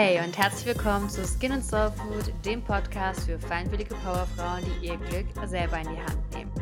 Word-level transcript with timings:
Hey 0.00 0.24
und 0.24 0.38
herzlich 0.38 0.64
willkommen 0.64 1.10
zu 1.10 1.26
Skin 1.26 1.50
and 1.50 1.64
Soul 1.64 1.90
Food, 1.90 2.32
dem 2.44 2.62
Podcast 2.62 3.24
für 3.24 3.36
feinwillige 3.36 3.96
Powerfrauen, 3.96 4.62
die 4.64 4.86
ihr 4.86 4.96
Glück 4.96 5.26
selber 5.48 5.78
in 5.78 5.88
die 5.88 6.00
Hand 6.00 6.34
nehmen. 6.36 6.52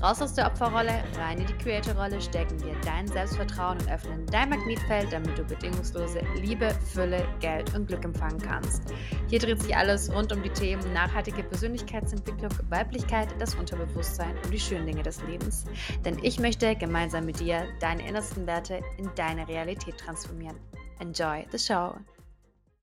Raus 0.00 0.22
aus 0.22 0.34
der 0.34 0.46
Opferrolle, 0.46 1.02
rein 1.18 1.40
in 1.40 1.48
die 1.48 1.52
Creator-Rolle, 1.54 2.20
stärken 2.20 2.62
wir 2.62 2.76
dein 2.84 3.08
Selbstvertrauen 3.08 3.78
und 3.80 3.90
öffnen 3.90 4.24
dein 4.26 4.50
Magnetfeld, 4.50 5.12
damit 5.12 5.36
du 5.36 5.42
bedingungslose 5.42 6.20
Liebe, 6.36 6.70
Fülle, 6.92 7.26
Geld 7.40 7.74
und 7.74 7.88
Glück 7.88 8.04
empfangen 8.04 8.40
kannst. 8.40 8.82
Hier 9.26 9.40
dreht 9.40 9.60
sich 9.60 9.76
alles 9.76 10.08
rund 10.14 10.32
um 10.32 10.40
die 10.44 10.50
Themen 10.50 10.92
nachhaltige 10.92 11.42
Persönlichkeitsentwicklung, 11.42 12.52
Weiblichkeit, 12.68 13.34
das 13.40 13.56
Unterbewusstsein 13.56 14.36
und 14.44 14.54
die 14.54 14.60
schönen 14.60 14.86
Dinge 14.86 15.02
des 15.02 15.20
Lebens. 15.24 15.64
Denn 16.04 16.22
ich 16.22 16.38
möchte 16.38 16.76
gemeinsam 16.76 17.24
mit 17.26 17.40
dir 17.40 17.66
deine 17.80 18.06
innersten 18.06 18.46
Werte 18.46 18.78
in 18.96 19.10
deine 19.16 19.48
Realität 19.48 19.98
transformieren. 19.98 20.56
Enjoy 21.00 21.44
the 21.50 21.58
show! 21.58 21.92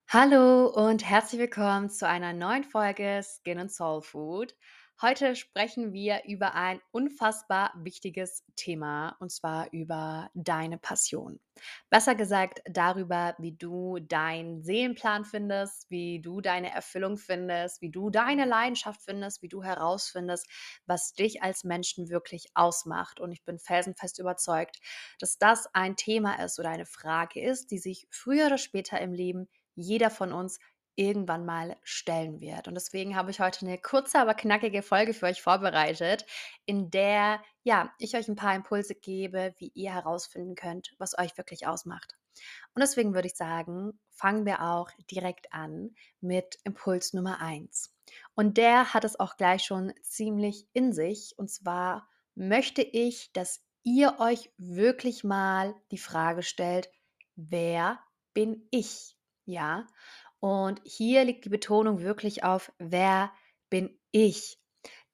Hallo 0.08 0.68
und 0.68 1.04
herzlich 1.04 1.42
willkommen 1.42 1.90
zu 1.90 2.08
einer 2.08 2.34
neuen 2.34 2.64
Folge 2.64 3.22
Skin 3.24 3.58
and 3.60 3.72
Soul 3.72 4.02
Food. 4.02 4.56
Heute 5.02 5.36
sprechen 5.36 5.92
wir 5.92 6.22
über 6.26 6.54
ein 6.54 6.80
unfassbar 6.92 7.74
wichtiges 7.76 8.46
Thema 8.56 9.18
und 9.20 9.32
zwar 9.32 9.74
über 9.74 10.30
deine 10.36 10.78
Passion. 10.78 11.40
Besser 11.90 12.14
gesagt 12.14 12.62
darüber, 12.66 13.36
wie 13.40 13.54
du 13.54 13.98
deinen 14.00 14.62
Seelenplan 14.62 15.26
findest, 15.26 15.90
wie 15.90 16.22
du 16.22 16.42
deine 16.42 16.72
Erfüllung 16.72 17.18
findest, 17.18 17.82
wie 17.82 17.90
du 17.90 18.12
deine 18.12 18.46
Leidenschaft 18.46 19.02
findest, 19.02 19.42
wie 19.42 19.50
du 19.50 19.64
herausfindest, 19.64 20.48
was 20.86 21.14
dich 21.16 21.42
als 21.42 21.64
Menschen 21.64 22.10
wirklich 22.10 22.45
ausmacht. 22.54 23.20
Und 23.20 23.32
ich 23.32 23.44
bin 23.44 23.58
felsenfest 23.58 24.20
überzeugt, 24.20 24.80
dass 25.20 25.40
das 25.40 25.67
ein 25.73 25.95
Thema 25.95 26.36
ist 26.44 26.60
oder 26.60 26.70
eine 26.70 26.86
Frage 26.86 27.42
ist, 27.44 27.72
die 27.72 27.80
sich 27.80 28.08
früher 28.12 28.45
oder 28.45 28.60
später 28.60 29.02
im 29.02 29.12
Leben 29.12 29.50
jeder 29.76 30.10
von 30.10 30.34
uns 30.34 30.60
irgendwann 30.96 31.46
mal 31.46 31.76
stellen 31.84 32.40
wird. 32.40 32.68
Und 32.68 32.76
deswegen 32.76 33.16
habe 33.16 33.32
ich 33.32 33.40
heute 33.40 33.66
eine 33.66 33.80
kurze, 33.80 34.20
aber 34.20 34.36
knackige 34.36 34.84
Folge 34.84 35.14
für 35.14 35.26
euch 35.26 35.42
vorbereitet, 35.42 36.26
in 36.66 36.92
der 36.92 37.42
ja, 37.64 37.94
ich 37.98 38.16
euch 38.16 38.28
ein 38.28 38.36
paar 38.36 38.56
Impulse 38.56 38.94
gebe, 38.94 39.56
wie 39.58 39.72
ihr 39.74 39.94
herausfinden 39.94 40.56
könnt, 40.56 40.94
was 41.00 41.18
euch 41.18 41.38
wirklich 41.38 41.66
ausmacht. 41.66 42.16
Und 42.74 42.82
deswegen 42.82 43.14
würde 43.14 43.28
ich 43.28 43.36
sagen, 43.36 44.00
fangen 44.12 44.46
wir 44.46 44.64
auch 44.64 44.90
direkt 45.10 45.54
an 45.54 45.96
mit 46.20 46.58
Impuls 46.64 47.14
Nummer 47.14 47.40
1. 47.40 47.94
Und 48.36 48.58
der 48.58 48.94
hat 48.94 49.06
es 49.06 49.20
auch 49.20 49.38
gleich 49.38 49.64
schon 49.64 49.94
ziemlich 50.02 50.68
in 50.74 50.94
sich. 50.94 51.34
Und 51.38 51.50
zwar 51.50 52.08
möchte 52.36 52.82
ich, 52.82 53.32
dass 53.34 53.64
ihr 53.84 54.20
euch 54.20 54.52
wirklich 54.58 55.24
mal 55.24 55.76
die 55.92 55.98
Frage 55.98 56.44
stellt, 56.44 56.90
wer 57.36 58.00
bin 58.34 58.68
ich? 58.72 59.16
Ja, 59.45 59.88
und 60.39 60.81
hier 60.86 61.23
liegt 61.25 61.45
die 61.45 61.49
Betonung 61.49 62.02
wirklich 62.02 62.44
auf, 62.44 62.72
wer 62.80 63.31
bin 63.69 63.97
ich? 64.11 64.59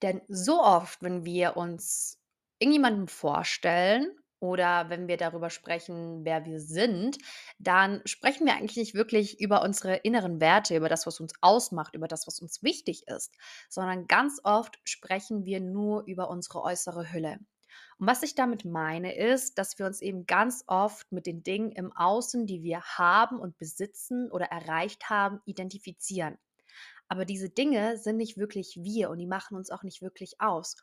Denn 0.02 0.22
so 0.28 0.62
oft, 0.62 1.02
wenn 1.02 1.24
wir 1.24 1.56
uns 1.56 2.18
irgendjemanden 2.58 3.08
vorstellen 3.08 4.12
oder 4.40 4.88
wenn 4.88 5.08
wir 5.08 5.16
darüber 5.16 5.50
sprechen, 5.50 6.24
wer 6.24 6.44
wir 6.46 6.60
sind, 6.60 7.18
dann 7.58 8.02
sprechen 8.06 8.46
wir 8.46 8.54
eigentlich 8.54 8.76
nicht 8.78 8.94
wirklich 8.94 9.40
über 9.40 9.62
unsere 9.62 9.96
inneren 9.96 10.40
Werte, 10.40 10.76
über 10.76 10.88
das, 10.88 11.06
was 11.06 11.20
uns 11.20 11.34
ausmacht, 11.42 11.94
über 11.94 12.08
das, 12.08 12.26
was 12.26 12.40
uns 12.40 12.62
wichtig 12.62 13.06
ist, 13.08 13.34
sondern 13.68 14.06
ganz 14.06 14.40
oft 14.44 14.78
sprechen 14.84 15.44
wir 15.44 15.60
nur 15.60 16.04
über 16.06 16.30
unsere 16.30 16.62
äußere 16.62 17.12
Hülle. 17.12 17.38
Und 17.98 18.06
was 18.06 18.22
ich 18.22 18.34
damit 18.34 18.64
meine, 18.64 19.14
ist, 19.14 19.58
dass 19.58 19.78
wir 19.78 19.86
uns 19.86 20.00
eben 20.00 20.26
ganz 20.26 20.64
oft 20.66 21.10
mit 21.12 21.26
den 21.26 21.42
Dingen 21.42 21.72
im 21.72 21.94
Außen, 21.96 22.46
die 22.46 22.62
wir 22.62 22.82
haben 22.82 23.38
und 23.38 23.58
besitzen 23.58 24.30
oder 24.30 24.46
erreicht 24.46 25.10
haben, 25.10 25.40
identifizieren. 25.44 26.38
Aber 27.08 27.24
diese 27.24 27.50
Dinge 27.50 27.98
sind 27.98 28.16
nicht 28.16 28.36
wirklich 28.36 28.78
wir 28.82 29.10
und 29.10 29.18
die 29.18 29.26
machen 29.26 29.56
uns 29.56 29.70
auch 29.70 29.82
nicht 29.82 30.00
wirklich 30.00 30.40
aus. 30.40 30.76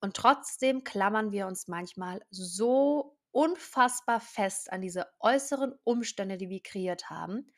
Und 0.00 0.14
trotzdem 0.16 0.84
klammern 0.84 1.32
wir 1.32 1.46
uns 1.46 1.68
manchmal 1.68 2.22
so 2.30 3.16
unfassbar 3.32 4.20
fest 4.20 4.72
an 4.72 4.80
diese 4.80 5.06
äußeren 5.20 5.74
Umstände, 5.84 6.36
die 6.36 6.48
wir 6.48 6.62
kreiert 6.62 7.10
haben, 7.10 7.52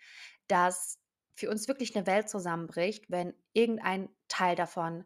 dass 0.48 0.98
für 1.34 1.50
uns 1.50 1.66
wirklich 1.66 1.96
eine 1.96 2.06
Welt 2.06 2.28
zusammenbricht, 2.28 3.10
wenn 3.10 3.34
irgendein 3.52 4.08
Teil 4.28 4.54
davon 4.54 5.04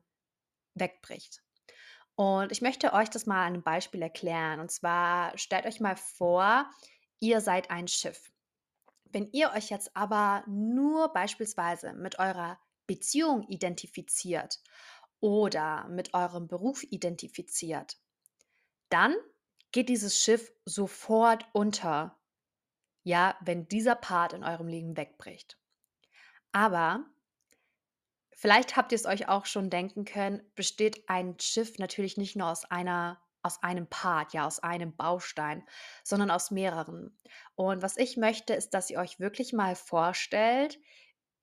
wegbricht. 0.75 1.43
Und 2.17 2.51
ich 2.51 2.63
möchte 2.63 2.95
euch 2.95 3.11
das 3.11 3.27
mal 3.27 3.43
an 3.43 3.55
einem 3.55 3.63
Beispiel 3.63 4.01
erklären. 4.03 4.59
Und 4.59 4.71
zwar 4.71 5.37
stellt 5.37 5.67
euch 5.67 5.81
mal 5.81 5.97
vor, 5.97 6.69
ihr 7.21 7.41
seid 7.41 7.71
ein 7.71 7.89
Schiff. 7.89 8.33
Wenn 9.05 9.31
ihr 9.33 9.53
euch 9.53 9.71
jetzt 9.71 9.95
aber 9.95 10.43
nur 10.47 11.13
beispielsweise 11.13 11.93
mit 11.93 12.19
eurer 12.19 12.59
Beziehung 12.87 13.43
identifiziert 13.49 14.61
oder 15.21 15.87
mit 15.89 16.15
eurem 16.15 16.49
Beruf 16.49 16.83
identifiziert, 16.85 17.99
dann 18.89 19.15
geht 19.73 19.89
dieses 19.91 20.19
Schiff 20.19 20.53
sofort 20.65 21.47
unter, 21.53 22.19
ja, 23.03 23.37
wenn 23.43 23.69
dieser 23.69 23.95
Part 23.95 24.33
in 24.33 24.43
eurem 24.43 24.69
Leben 24.69 24.97
wegbricht. 24.97 25.59
Aber 26.53 27.05
Vielleicht 28.39 28.77
habt 28.77 28.93
ihr 28.93 28.97
es 28.97 29.07
euch 29.07 29.29
auch 29.29 29.47
schon 29.47 29.71
denken 29.71 30.05
können, 30.05 30.43
besteht 30.55 31.09
ein 31.09 31.37
Schiff 31.41 31.79
natürlich 31.79 32.19
nicht 32.19 32.37
nur 32.37 32.49
aus 32.49 32.67
einer 32.67 33.19
aus 33.43 33.63
einem 33.63 33.87
Part, 33.87 34.33
ja, 34.33 34.45
aus 34.45 34.59
einem 34.59 34.95
Baustein, 34.97 35.63
sondern 36.03 36.33
aus 36.33 36.51
mehreren. 36.51 37.17
Und 37.55 37.81
was 37.81 37.97
ich 37.97 38.17
möchte, 38.17 38.55
ist, 38.55 38.71
dass 38.75 38.91
ihr 38.91 38.99
euch 38.99 39.21
wirklich 39.21 39.53
mal 39.53 39.77
vorstellt, 39.77 40.81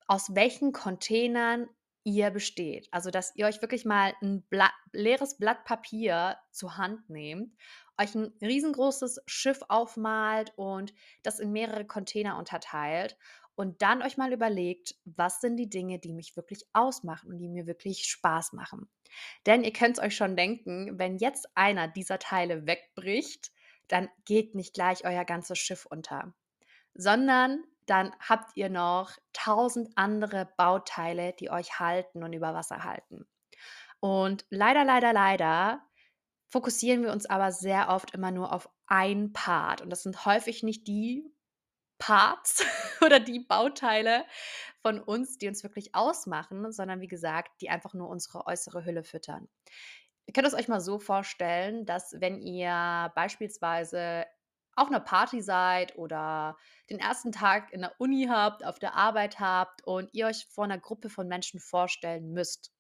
aus 0.06 0.36
welchen 0.36 0.74
Containern 0.74 1.70
ihr 2.04 2.30
besteht. 2.30 2.90
Also, 2.92 3.10
dass 3.10 3.34
ihr 3.38 3.46
euch 3.46 3.62
wirklich 3.62 3.86
mal 3.86 4.14
ein 4.22 4.42
Blatt, 4.50 4.74
leeres 4.92 5.38
Blatt 5.38 5.64
Papier 5.64 6.38
zur 6.52 6.76
Hand 6.76 7.10
nehmt, 7.10 7.56
euch 7.98 8.14
ein 8.16 8.34
riesengroßes 8.42 9.22
Schiff 9.26 9.62
aufmalt 9.70 10.52
und 10.58 10.94
das 11.24 11.40
in 11.40 11.54
mehrere 11.54 11.86
Container 11.86 12.38
unterteilt 12.38 13.18
und 13.56 13.82
dann 13.82 14.02
euch 14.02 14.18
mal 14.18 14.34
überlegt, 14.34 14.96
was 15.06 15.42
sind 15.42 15.58
die 15.58 15.70
Dinge, 15.70 16.00
die 16.00 16.14
mich 16.14 16.36
wirklich 16.36 16.66
ausmachen 16.74 17.32
und 17.32 17.40
die 17.40 17.50
mir 17.50 17.68
wirklich 17.68 18.06
Spaß 18.06 18.54
machen. 18.54 18.90
Denn 19.46 19.64
ihr 19.64 19.74
könnt 19.74 19.98
es 19.98 20.04
euch 20.04 20.16
schon 20.16 20.36
denken, 20.36 20.98
wenn 20.98 21.18
jetzt 21.18 21.48
einer 21.56 21.88
dieser 21.88 22.20
Teile 22.20 22.66
wegbricht, 22.66 23.52
dann 23.88 24.10
geht 24.26 24.56
nicht 24.56 24.74
gleich 24.74 25.06
euer 25.06 25.26
ganzes 25.26 25.60
Schiff 25.60 25.86
unter, 25.86 26.34
sondern 26.94 27.64
dann 27.86 28.14
habt 28.20 28.56
ihr 28.56 28.70
noch 28.70 29.12
tausend 29.34 29.90
andere 29.96 30.50
Bauteile, 30.58 31.34
die 31.34 31.52
euch 31.52 31.80
halten 31.80 32.24
und 32.24 32.34
über 32.34 32.54
Wasser 32.54 32.84
halten. 32.84 33.28
Und 34.00 34.46
leider, 34.50 34.84
leider, 34.84 35.14
leider 35.14 35.82
fokussieren 36.50 37.04
wir 37.04 37.12
uns 37.12 37.26
aber 37.26 37.52
sehr 37.52 37.90
oft 37.90 38.12
immer 38.12 38.32
nur 38.32 38.54
auf 38.54 38.70
ein 38.86 39.34
Part. 39.34 39.82
Und 39.82 39.90
das 39.90 40.04
sind 40.04 40.26
häufig 40.26 40.64
nicht 40.64 40.88
die 40.88 41.33
Parts 42.04 42.66
oder 43.06 43.20
die 43.22 43.40
Bauteile 43.40 44.26
von 44.82 45.00
uns, 45.00 45.38
die 45.38 45.48
uns 45.48 45.64
wirklich 45.64 45.96
ausmachen, 45.96 46.74
sondern 46.74 47.00
wie 47.00 47.08
gesagt, 47.08 47.62
die 47.62 47.70
einfach 47.70 47.94
nur 47.94 48.10
unsere 48.10 48.46
äußere 48.46 48.84
Hülle 48.84 49.06
füttern. 49.06 49.48
Ihr 50.26 50.34
könnt 50.34 50.48
es 50.48 50.54
euch 50.54 50.68
mal 50.68 50.82
so 50.82 51.00
vorstellen, 51.00 51.86
dass 51.86 52.14
wenn 52.20 52.42
ihr 52.42 53.10
beispielsweise 53.16 54.26
auf 54.76 54.90
einer 54.90 55.00
Party 55.00 55.42
seid 55.42 55.98
oder 55.98 56.58
den 56.90 57.00
ersten 57.00 57.32
Tag 57.32 57.72
in 57.72 57.80
der 57.80 57.94
Uni 58.00 58.28
habt, 58.30 58.66
auf 58.66 58.80
der 58.80 58.96
Arbeit 58.96 59.40
habt 59.40 59.88
und 59.88 60.10
ihr 60.12 60.28
euch 60.28 60.46
vor 60.50 60.66
einer 60.66 60.80
Gruppe 60.80 61.10
von 61.10 61.30
Menschen 61.30 61.62
vorstellen 61.62 62.34
müsst, 62.34 62.74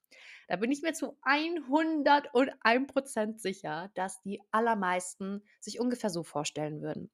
da 0.50 0.58
bin 0.58 0.70
ich 0.70 0.82
mir 0.82 0.92
zu 0.92 1.18
101% 1.24 3.40
sicher, 3.40 3.90
dass 3.96 4.22
die 4.24 4.42
allermeisten 4.52 5.46
sich 5.62 5.80
ungefähr 5.80 6.10
so 6.10 6.24
vorstellen 6.24 6.82
würden. 6.82 7.10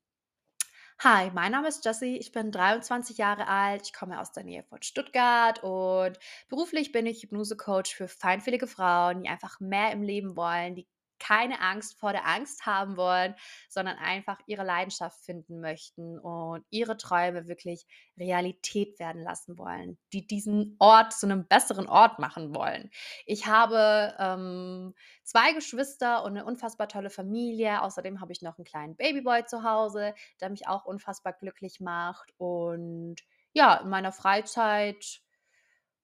Hi, 1.02 1.32
mein 1.34 1.52
Name 1.54 1.68
ist 1.70 1.86
Jessie, 1.86 2.18
ich 2.18 2.32
bin 2.34 2.52
23 2.52 3.18
Jahre 3.18 3.48
alt, 3.48 3.84
ich 3.86 3.94
komme 3.94 4.20
aus 4.20 4.32
der 4.34 4.44
Nähe 4.44 4.64
von 4.64 4.82
Stuttgart 4.82 5.64
und 5.64 6.20
beruflich 6.50 6.92
bin 6.92 7.06
ich 7.06 7.24
Hypnose-Coach 7.24 7.96
für 7.96 8.08
feinfühlige 8.10 8.68
Frauen, 8.68 9.24
die 9.24 9.30
einfach 9.30 9.60
mehr 9.62 9.92
im 9.94 10.02
Leben 10.04 10.36
wollen, 10.36 10.76
die 10.76 10.88
keine 11.20 11.62
Angst 11.62 12.00
vor 12.00 12.12
der 12.12 12.26
Angst 12.28 12.66
haben 12.66 12.98
wollen, 12.98 13.36
sondern 13.70 13.98
einfach 13.98 14.40
ihre 14.46 14.64
Leidenschaft 14.64 15.20
finden 15.24 15.60
möchten 15.60 16.18
und 16.20 16.66
ihre 16.70 16.98
Träume 16.98 17.48
wirklich 17.48 17.86
Realität 18.18 19.00
werden 19.00 19.22
lassen 19.22 19.58
wollen, 19.58 19.98
die 20.14 20.26
diesen 20.26 20.76
Ort 20.80 21.14
zu 21.14 21.26
einem 21.26 21.48
besseren 21.48 21.88
Ort 21.88 22.20
machen 22.20 22.56
wollen. 22.56 22.90
Ich 23.26 23.48
habe 23.48 24.16
ähm, 24.20 24.94
zwei 25.24 25.54
Geschwister 25.54 26.24
und 26.24 26.32
eine 26.32 26.46
unfassbar 26.46 26.88
tolle 26.88 27.10
Familie. 27.10 27.82
Außerdem 27.82 28.22
habe 28.22 28.32
ich 28.32 28.42
noch 28.42 28.58
einen 28.58 28.66
kleinen 28.66 28.96
Babyboy 28.96 29.46
zu 29.46 29.64
Hause, 29.64 30.14
der 30.42 30.50
mich 30.50 30.68
auch 30.68 30.86
unfassbar 30.86 31.34
glücklich 31.34 31.80
macht. 31.80 32.34
Und 32.38 33.18
ja, 33.54 33.76
in 33.76 33.90
meiner 33.90 34.12
Freizeit, 34.12 35.22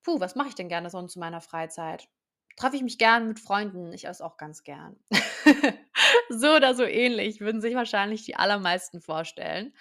puh, 0.02 0.20
was 0.20 0.34
mache 0.36 0.48
ich 0.48 0.54
denn 0.54 0.68
gerne 0.68 0.90
sonst 0.90 1.16
in 1.16 1.20
meiner 1.20 1.40
Freizeit? 1.40 2.08
Treffe 2.56 2.76
ich 2.76 2.82
mich 2.82 2.98
gern 2.98 3.28
mit 3.28 3.38
Freunden. 3.38 3.92
Ich 3.92 4.06
esse 4.06 4.24
auch 4.24 4.36
ganz 4.36 4.62
gern. 4.62 4.96
so 6.30 6.54
oder 6.54 6.74
so 6.74 6.84
ähnlich 6.84 7.40
würden 7.40 7.60
sich 7.60 7.74
wahrscheinlich 7.74 8.24
die 8.24 8.36
allermeisten 8.36 9.00
vorstellen. 9.00 9.74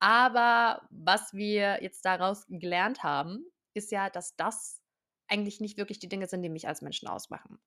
Aber 0.00 0.86
was 0.90 1.32
wir 1.32 1.82
jetzt 1.82 2.04
daraus 2.04 2.44
gelernt 2.48 3.02
haben, 3.02 3.44
ist 3.74 3.90
ja, 3.92 4.10
dass 4.10 4.36
das 4.36 4.80
eigentlich 5.28 5.60
nicht 5.60 5.78
wirklich 5.78 5.98
die 5.98 6.08
Dinge 6.08 6.26
sind, 6.26 6.42
die 6.42 6.48
mich 6.48 6.68
als 6.68 6.82
Menschen 6.82 7.08
ausmachen. 7.08 7.58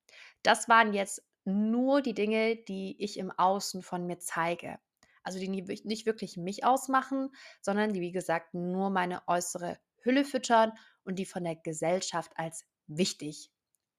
Das 0.42 0.68
waren 0.68 0.92
jetzt 0.92 1.22
nur 1.44 2.02
die 2.02 2.14
Dinge, 2.14 2.56
die 2.56 2.96
ich 3.02 3.18
im 3.18 3.30
Außen 3.30 3.82
von 3.82 4.06
mir 4.06 4.18
zeige. 4.18 4.78
Also 5.22 5.38
die 5.38 5.48
nicht 5.48 6.06
wirklich 6.06 6.36
mich 6.36 6.64
ausmachen, 6.64 7.30
sondern 7.60 7.92
die, 7.92 8.00
wie 8.00 8.12
gesagt, 8.12 8.54
nur 8.54 8.90
meine 8.90 9.26
äußere 9.26 9.78
Hülle 10.02 10.24
füttern 10.24 10.72
und 11.04 11.18
die 11.18 11.26
von 11.26 11.44
der 11.44 11.56
Gesellschaft 11.56 12.32
als 12.36 12.64
wichtig 12.86 13.50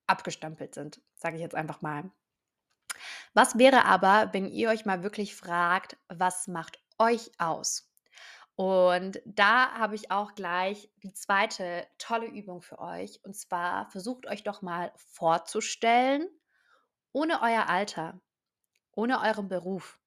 abgestempelt 0.10 0.76
sind, 0.76 1.02
sage 1.16 1.36
ich 1.36 1.42
jetzt 1.42 1.56
einfach 1.56 1.82
mal. 1.82 2.12
Was 3.34 3.58
wäre 3.58 3.86
aber, 3.86 4.30
wenn 4.34 4.48
ihr 4.48 4.70
euch 4.70 4.86
mal 4.86 5.04
wirklich 5.04 5.36
fragt, 5.36 5.98
was 6.08 6.48
macht 6.48 6.80
euch 6.98 7.32
aus? 7.38 7.90
Und 8.56 9.22
da 9.26 9.72
habe 9.72 9.96
ich 9.96 10.12
auch 10.12 10.36
gleich 10.36 10.92
die 10.98 11.14
zweite 11.14 11.88
tolle 11.98 12.28
Übung 12.28 12.62
für 12.62 12.80
euch. 12.80 13.24
Und 13.24 13.34
zwar 13.38 13.90
versucht 13.90 14.28
euch 14.28 14.44
doch 14.44 14.62
mal 14.62 14.92
vorzustellen, 14.98 16.28
ohne 17.14 17.42
euer 17.42 17.70
Alter, 17.70 18.20
ohne 18.92 19.22
euren 19.22 19.48
Beruf, 19.48 19.98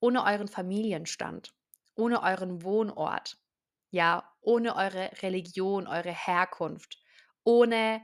ohne 0.00 0.24
euren 0.24 0.48
Familienstand, 0.48 1.54
ohne 1.94 2.22
euren 2.22 2.64
Wohnort, 2.64 3.38
ja, 3.90 4.28
ohne 4.40 4.74
eure 4.74 5.12
Religion, 5.22 5.86
eure 5.86 6.10
Herkunft, 6.10 6.98
ohne 7.44 8.02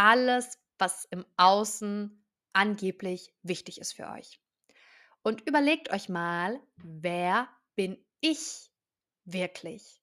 alles, 0.00 0.58
was 0.78 1.04
im 1.04 1.26
Außen 1.36 2.24
angeblich 2.54 3.34
wichtig 3.42 3.78
ist 3.78 3.92
für 3.92 4.08
euch. 4.08 4.40
Und 5.22 5.46
überlegt 5.46 5.92
euch 5.92 6.08
mal, 6.08 6.58
wer 6.76 7.48
bin 7.76 8.02
ich 8.20 8.70
wirklich? 9.26 10.02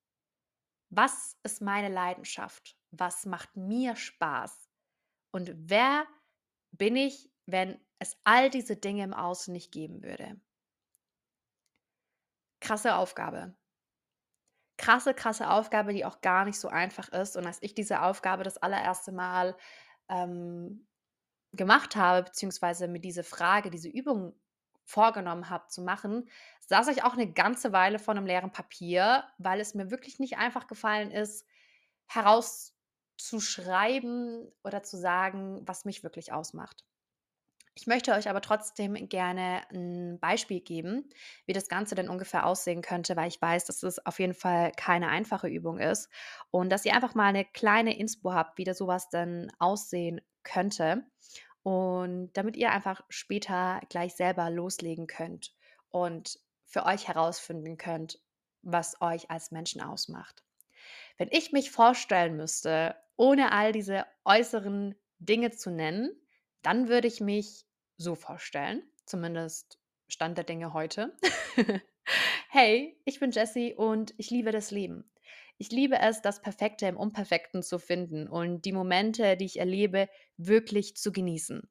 Was 0.90 1.36
ist 1.42 1.64
meine 1.64 1.90
Leidenschaft? 1.90 2.78
Was 2.92 3.26
macht 3.26 3.56
mir 3.58 3.96
Spaß? 3.96 4.70
Und 5.32 5.52
wer 5.56 6.06
bin 6.72 6.96
ich, 6.96 7.32
wenn 7.48 7.84
es 7.98 8.16
all 8.24 8.52
diese 8.52 8.76
Dinge 8.76 9.04
im 9.04 9.16
Außen 9.16 9.52
nicht 9.52 9.72
geben 9.72 10.04
würde? 10.04 10.40
Krasse 12.60 12.98
Aufgabe. 12.98 13.58
Krasse, 14.78 15.16
krasse 15.16 15.50
Aufgabe, 15.50 15.92
die 15.92 16.06
auch 16.06 16.22
gar 16.22 16.46
nicht 16.46 16.60
so 16.60 16.68
einfach 16.68 17.10
ist. 17.10 17.36
Und 17.36 17.48
als 17.48 17.64
ich 17.64 17.74
diese 17.74 18.04
Aufgabe 18.04 18.44
das 18.44 18.58
allererste 18.58 19.12
Mal 19.12 19.58
ähm, 20.10 20.88
gemacht 21.54 21.96
habe, 21.96 22.24
beziehungsweise 22.24 22.88
mir 22.88 23.00
diese 23.00 23.24
Frage, 23.24 23.70
diese 23.70 23.90
Übung 23.90 24.34
vorgenommen 24.86 25.50
habe 25.50 25.68
zu 25.68 25.82
machen, 25.82 26.30
saß 26.68 26.88
ich 26.88 27.04
auch 27.04 27.14
eine 27.14 27.32
ganze 27.32 27.74
Weile 27.74 28.00
vor 28.00 28.16
einem 28.16 28.26
leeren 28.26 28.52
Papier, 28.52 29.26
weil 29.38 29.60
es 29.60 29.74
mir 29.74 29.92
wirklich 29.92 30.20
nicht 30.20 30.38
einfach 30.38 30.68
gefallen 30.68 31.12
ist, 31.12 31.46
herauszuschreiben 32.08 34.52
oder 34.64 34.84
zu 34.84 34.98
sagen, 34.98 35.68
was 35.68 35.86
mich 35.86 36.04
wirklich 36.04 36.32
ausmacht. 36.32 36.86
Ich 37.80 37.86
möchte 37.86 38.14
euch 38.14 38.28
aber 38.28 38.42
trotzdem 38.42 39.08
gerne 39.08 39.62
ein 39.72 40.18
Beispiel 40.20 40.62
geben, 40.62 41.08
wie 41.46 41.54
das 41.54 41.68
Ganze 41.70 41.94
denn 41.94 42.10
ungefähr 42.10 42.48
aussehen 42.48 42.82
könnte, 42.82 43.16
weil 43.16 43.28
ich 43.28 43.40
weiß, 43.40 43.66
dass 43.66 43.84
es 43.84 44.04
auf 44.04 44.18
jeden 44.18 44.34
Fall 44.34 44.72
keine 44.76 45.10
einfache 45.10 45.48
Übung 45.48 45.78
ist 45.78 46.10
und 46.50 46.72
dass 46.72 46.86
ihr 46.86 46.96
einfach 46.96 47.14
mal 47.14 47.28
eine 47.28 47.46
kleine 47.46 47.96
Inspo 47.96 48.34
habt, 48.34 48.58
wie 48.58 48.64
das 48.64 48.80
sowas 48.80 49.10
dann 49.10 49.52
aussehen 49.60 50.22
könnte 50.42 51.04
und 51.62 52.32
damit 52.34 52.58
ihr 52.58 52.72
einfach 52.72 53.02
später 53.10 53.80
gleich 53.90 54.16
selber 54.16 54.50
loslegen 54.50 55.06
könnt 55.06 55.54
und 55.90 56.40
für 56.66 56.84
euch 56.84 57.08
herausfinden 57.08 57.78
könnt, 57.78 58.20
was 58.64 59.00
euch 59.02 59.30
als 59.30 59.52
Menschen 59.52 59.82
ausmacht. 59.82 60.44
Wenn 61.18 61.30
ich 61.30 61.52
mich 61.52 61.70
vorstellen 61.70 62.38
müsste, 62.38 62.96
ohne 63.18 63.52
all 63.52 63.72
diese 63.72 64.08
äußeren 64.26 64.96
Dinge 65.20 65.52
zu 65.52 65.70
nennen, 65.70 66.10
dann 66.64 66.90
würde 66.90 67.08
ich 67.08 67.22
mich 67.22 67.67
so 67.98 68.16
vorstellen, 68.16 68.84
zumindest 69.06 69.80
Stand 70.08 70.38
der 70.38 70.46
Dinge 70.46 70.74
heute. 70.74 71.16
hey, 72.50 72.98
ich 73.04 73.20
bin 73.20 73.32
Jessie 73.32 73.76
und 73.76 74.14
ich 74.18 74.30
liebe 74.30 74.52
das 74.52 74.72
Leben. 74.72 75.12
Ich 75.58 75.72
liebe 75.72 75.98
es, 76.00 76.22
das 76.22 76.42
Perfekte 76.42 76.86
im 76.86 76.98
Unperfekten 76.98 77.64
zu 77.64 77.80
finden 77.80 78.28
und 78.28 78.64
die 78.66 78.72
Momente, 78.72 79.36
die 79.38 79.46
ich 79.46 79.60
erlebe, 79.60 80.08
wirklich 80.38 80.96
zu 80.96 81.12
genießen. 81.12 81.68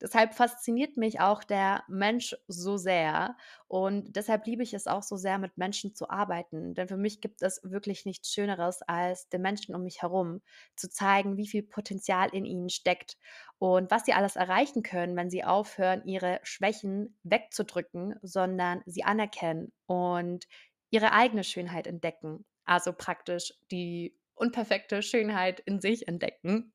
Deshalb 0.00 0.34
fasziniert 0.34 0.96
mich 0.96 1.20
auch 1.20 1.44
der 1.44 1.84
Mensch 1.88 2.36
so 2.48 2.76
sehr 2.76 3.36
und 3.68 4.14
deshalb 4.16 4.46
liebe 4.46 4.62
ich 4.62 4.74
es 4.74 4.86
auch 4.86 5.02
so 5.02 5.16
sehr, 5.16 5.38
mit 5.38 5.56
Menschen 5.56 5.94
zu 5.94 6.10
arbeiten. 6.10 6.74
Denn 6.74 6.88
für 6.88 6.96
mich 6.96 7.20
gibt 7.20 7.42
es 7.42 7.60
wirklich 7.62 8.04
nichts 8.04 8.32
Schöneres, 8.32 8.82
als 8.82 9.28
den 9.28 9.42
Menschen 9.42 9.74
um 9.74 9.82
mich 9.82 10.02
herum 10.02 10.42
zu 10.76 10.90
zeigen, 10.90 11.36
wie 11.36 11.46
viel 11.46 11.62
Potenzial 11.62 12.28
in 12.32 12.44
ihnen 12.44 12.68
steckt 12.68 13.16
und 13.58 13.90
was 13.90 14.04
sie 14.04 14.12
alles 14.12 14.36
erreichen 14.36 14.82
können, 14.82 15.16
wenn 15.16 15.30
sie 15.30 15.44
aufhören, 15.44 16.04
ihre 16.06 16.40
Schwächen 16.42 17.16
wegzudrücken, 17.22 18.16
sondern 18.22 18.82
sie 18.86 19.04
anerkennen 19.04 19.72
und 19.86 20.46
ihre 20.90 21.12
eigene 21.12 21.44
Schönheit 21.44 21.86
entdecken. 21.86 22.44
Also 22.64 22.92
praktisch 22.92 23.52
die 23.70 24.18
unperfekte 24.34 25.02
Schönheit 25.02 25.60
in 25.60 25.80
sich 25.80 26.08
entdecken 26.08 26.72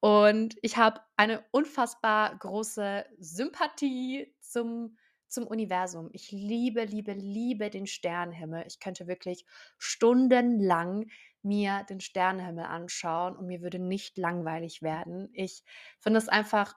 und 0.00 0.56
ich 0.62 0.76
habe 0.76 1.00
eine 1.16 1.44
unfassbar 1.50 2.36
große 2.38 3.04
Sympathie 3.18 4.34
zum, 4.40 4.96
zum 5.28 5.46
Universum. 5.46 6.10
Ich 6.12 6.30
liebe, 6.32 6.84
liebe, 6.84 7.12
liebe 7.12 7.70
den 7.70 7.86
Sternenhimmel. 7.86 8.64
Ich 8.66 8.80
könnte 8.80 9.06
wirklich 9.06 9.44
stundenlang 9.78 11.06
mir 11.42 11.84
den 11.88 12.00
Sternenhimmel 12.00 12.64
anschauen 12.64 13.36
und 13.36 13.46
mir 13.46 13.62
würde 13.62 13.78
nicht 13.78 14.18
langweilig 14.18 14.82
werden. 14.82 15.30
Ich 15.32 15.62
finde 16.00 16.18
es 16.18 16.28
einfach 16.28 16.74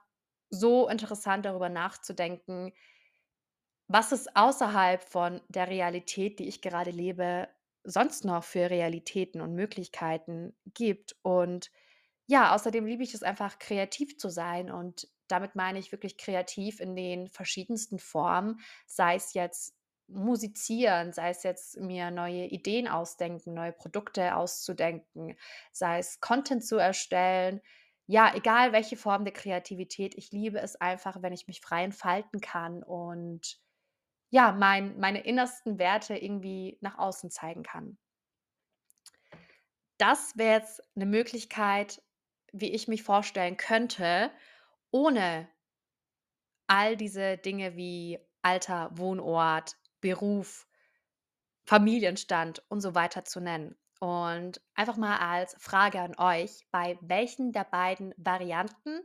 so 0.50 0.88
interessant, 0.88 1.44
darüber 1.44 1.68
nachzudenken, 1.68 2.72
was 3.88 4.12
es 4.12 4.34
außerhalb 4.36 5.02
von 5.02 5.40
der 5.48 5.68
Realität, 5.68 6.38
die 6.38 6.46
ich 6.46 6.62
gerade 6.62 6.90
lebe, 6.92 7.48
sonst 7.82 8.24
noch 8.24 8.44
für 8.44 8.70
Realitäten 8.70 9.40
und 9.40 9.54
Möglichkeiten 9.54 10.54
gibt. 10.74 11.16
Und 11.22 11.70
ja, 12.30 12.54
außerdem 12.54 12.86
liebe 12.86 13.02
ich 13.02 13.12
es 13.12 13.24
einfach, 13.24 13.58
kreativ 13.58 14.16
zu 14.16 14.28
sein 14.28 14.70
und 14.70 15.08
damit 15.26 15.56
meine 15.56 15.80
ich 15.80 15.90
wirklich 15.90 16.16
kreativ 16.16 16.78
in 16.78 16.94
den 16.94 17.26
verschiedensten 17.26 17.98
Formen, 17.98 18.60
sei 18.86 19.16
es 19.16 19.34
jetzt 19.34 19.74
musizieren, 20.06 21.12
sei 21.12 21.30
es 21.30 21.42
jetzt 21.42 21.78
mir 21.78 22.12
neue 22.12 22.46
Ideen 22.46 22.86
ausdenken, 22.86 23.52
neue 23.52 23.72
Produkte 23.72 24.36
auszudenken, 24.36 25.36
sei 25.72 25.98
es 25.98 26.20
Content 26.20 26.64
zu 26.64 26.76
erstellen. 26.76 27.60
Ja, 28.06 28.32
egal 28.36 28.70
welche 28.72 28.96
Form 28.96 29.24
der 29.24 29.34
Kreativität, 29.34 30.14
ich 30.16 30.30
liebe 30.30 30.60
es 30.60 30.76
einfach, 30.76 31.22
wenn 31.22 31.32
ich 31.32 31.48
mich 31.48 31.60
frei 31.60 31.82
entfalten 31.82 32.40
kann 32.40 32.84
und 32.84 33.58
ja, 34.30 34.52
mein, 34.52 35.00
meine 35.00 35.22
innersten 35.24 35.80
Werte 35.80 36.16
irgendwie 36.16 36.78
nach 36.80 36.96
außen 36.96 37.32
zeigen 37.32 37.64
kann. 37.64 37.98
Das 39.98 40.36
wäre 40.36 40.60
jetzt 40.60 40.80
eine 40.94 41.06
Möglichkeit, 41.06 42.00
wie 42.52 42.72
ich 42.72 42.88
mich 42.88 43.02
vorstellen 43.02 43.56
könnte, 43.56 44.30
ohne 44.90 45.48
all 46.66 46.96
diese 46.96 47.36
Dinge 47.38 47.76
wie 47.76 48.18
Alter, 48.42 48.90
Wohnort, 48.92 49.76
Beruf, 50.00 50.66
Familienstand 51.64 52.62
und 52.68 52.80
so 52.80 52.94
weiter 52.94 53.24
zu 53.24 53.40
nennen. 53.40 53.76
Und 54.00 54.62
einfach 54.74 54.96
mal 54.96 55.18
als 55.18 55.54
Frage 55.58 56.00
an 56.00 56.18
euch, 56.18 56.66
bei 56.70 56.98
welchen 57.02 57.52
der 57.52 57.64
beiden 57.64 58.14
Varianten 58.16 59.00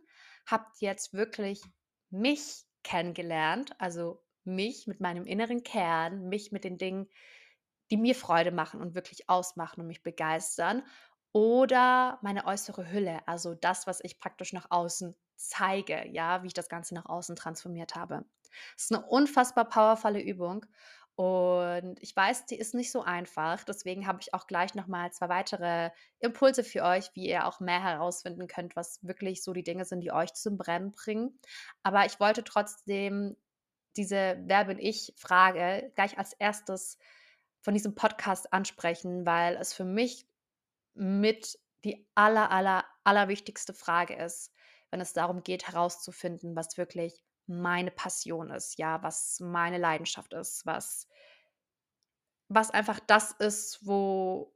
habt 0.46 0.82
ihr 0.82 0.90
jetzt 0.90 1.14
wirklich 1.14 1.62
mich 2.10 2.64
kennengelernt, 2.84 3.72
also 3.80 4.24
mich 4.46 4.88
mit 4.88 5.02
meinem 5.02 5.25
inneren 5.25 5.64
Kern, 5.64 6.30
mich 6.30 6.52
mit 6.52 6.64
den 6.64 6.78
Dingen, 6.78 7.10
die 7.92 7.98
mir 7.98 8.16
Freude 8.16 8.52
machen 8.52 8.80
und 8.80 8.96
wirklich 8.96 9.30
ausmachen 9.30 9.82
und 9.82 9.88
mich 9.88 10.02
begeistern 10.02 10.84
oder 11.36 12.18
meine 12.22 12.46
äußere 12.46 12.89
Hülle, 12.89 13.20
also 13.27 13.56
das, 13.56 13.88
was 13.88 14.00
ich 14.01 14.20
praktisch 14.20 14.54
nach 14.54 14.68
außen 14.70 15.18
zeige, 15.36 16.08
ja, 16.08 16.42
wie 16.42 16.48
ich 16.48 16.54
das 16.54 16.70
Ganze 16.70 16.96
nach 16.96 17.08
außen 17.08 17.36
transformiert 17.36 17.96
habe. 17.96 18.24
Das 18.77 18.86
ist 18.86 18.96
eine 18.96 19.06
unfassbar 19.06 19.65
powervolle 19.68 20.22
Übung 20.22 20.65
und 21.15 21.98
ich 22.00 22.15
weiß, 22.15 22.46
die 22.46 22.56
ist 22.56 22.74
nicht 22.74 22.89
so 22.89 23.01
einfach. 23.01 23.65
Deswegen 23.65 24.08
habe 24.08 24.20
ich 24.22 24.34
auch 24.34 24.48
gleich 24.48 24.75
nochmal 24.75 25.12
zwei 25.12 25.27
weitere 25.27 25.89
Impulse 26.20 26.63
für 26.63 26.84
euch, 26.84 27.10
wie 27.15 27.27
ihr 27.27 27.46
auch 27.46 27.60
mehr 27.60 27.84
herausfinden 27.84 28.48
könnt, 28.48 28.77
was 28.77 29.04
wirklich 29.06 29.44
so 29.44 29.51
die 29.51 29.63
Dinge 29.63 29.84
sind, 29.84 30.00
die 30.06 30.13
euch 30.13 30.34
zum 30.36 30.56
Brennen 30.58 30.94
bringen. 30.94 31.38
Aber 31.84 32.06
ich 32.06 32.18
wollte 32.22 32.46
trotzdem 32.46 33.36
diese 33.98 34.38
Wer 34.46 34.63
bin 34.63 34.80
ich 34.80 35.13
Frage 35.18 35.92
gleich 35.96 36.18
als 36.18 36.32
erstes 36.32 36.98
von 37.62 37.74
diesem 37.74 37.94
Podcast 37.94 38.54
ansprechen, 38.54 39.25
weil 39.25 39.58
es 39.58 39.74
für 39.74 39.84
mich 39.84 40.25
mit 40.96 41.58
die 41.84 42.08
aller, 42.16 42.52
aller, 42.52 42.86
allerwichtigste 43.04 43.74
Frage 43.74 44.16
ist, 44.16 44.52
wenn 44.92 45.02
es 45.02 45.14
darum 45.14 45.44
geht, 45.44 45.68
herauszufinden, 45.68 46.56
was 46.56 46.78
wirklich 46.78 47.24
meine 47.48 47.92
Passion 47.92 48.50
ist, 48.50 48.78
ja, 48.80 49.04
was 49.04 49.40
meine 49.40 49.78
Leidenschaft 49.78 50.34
ist, 50.34 50.66
was 50.66 51.08
was 52.50 52.72
einfach 52.72 53.00
das 53.00 53.32
ist, 53.32 53.80
wo 53.86 54.52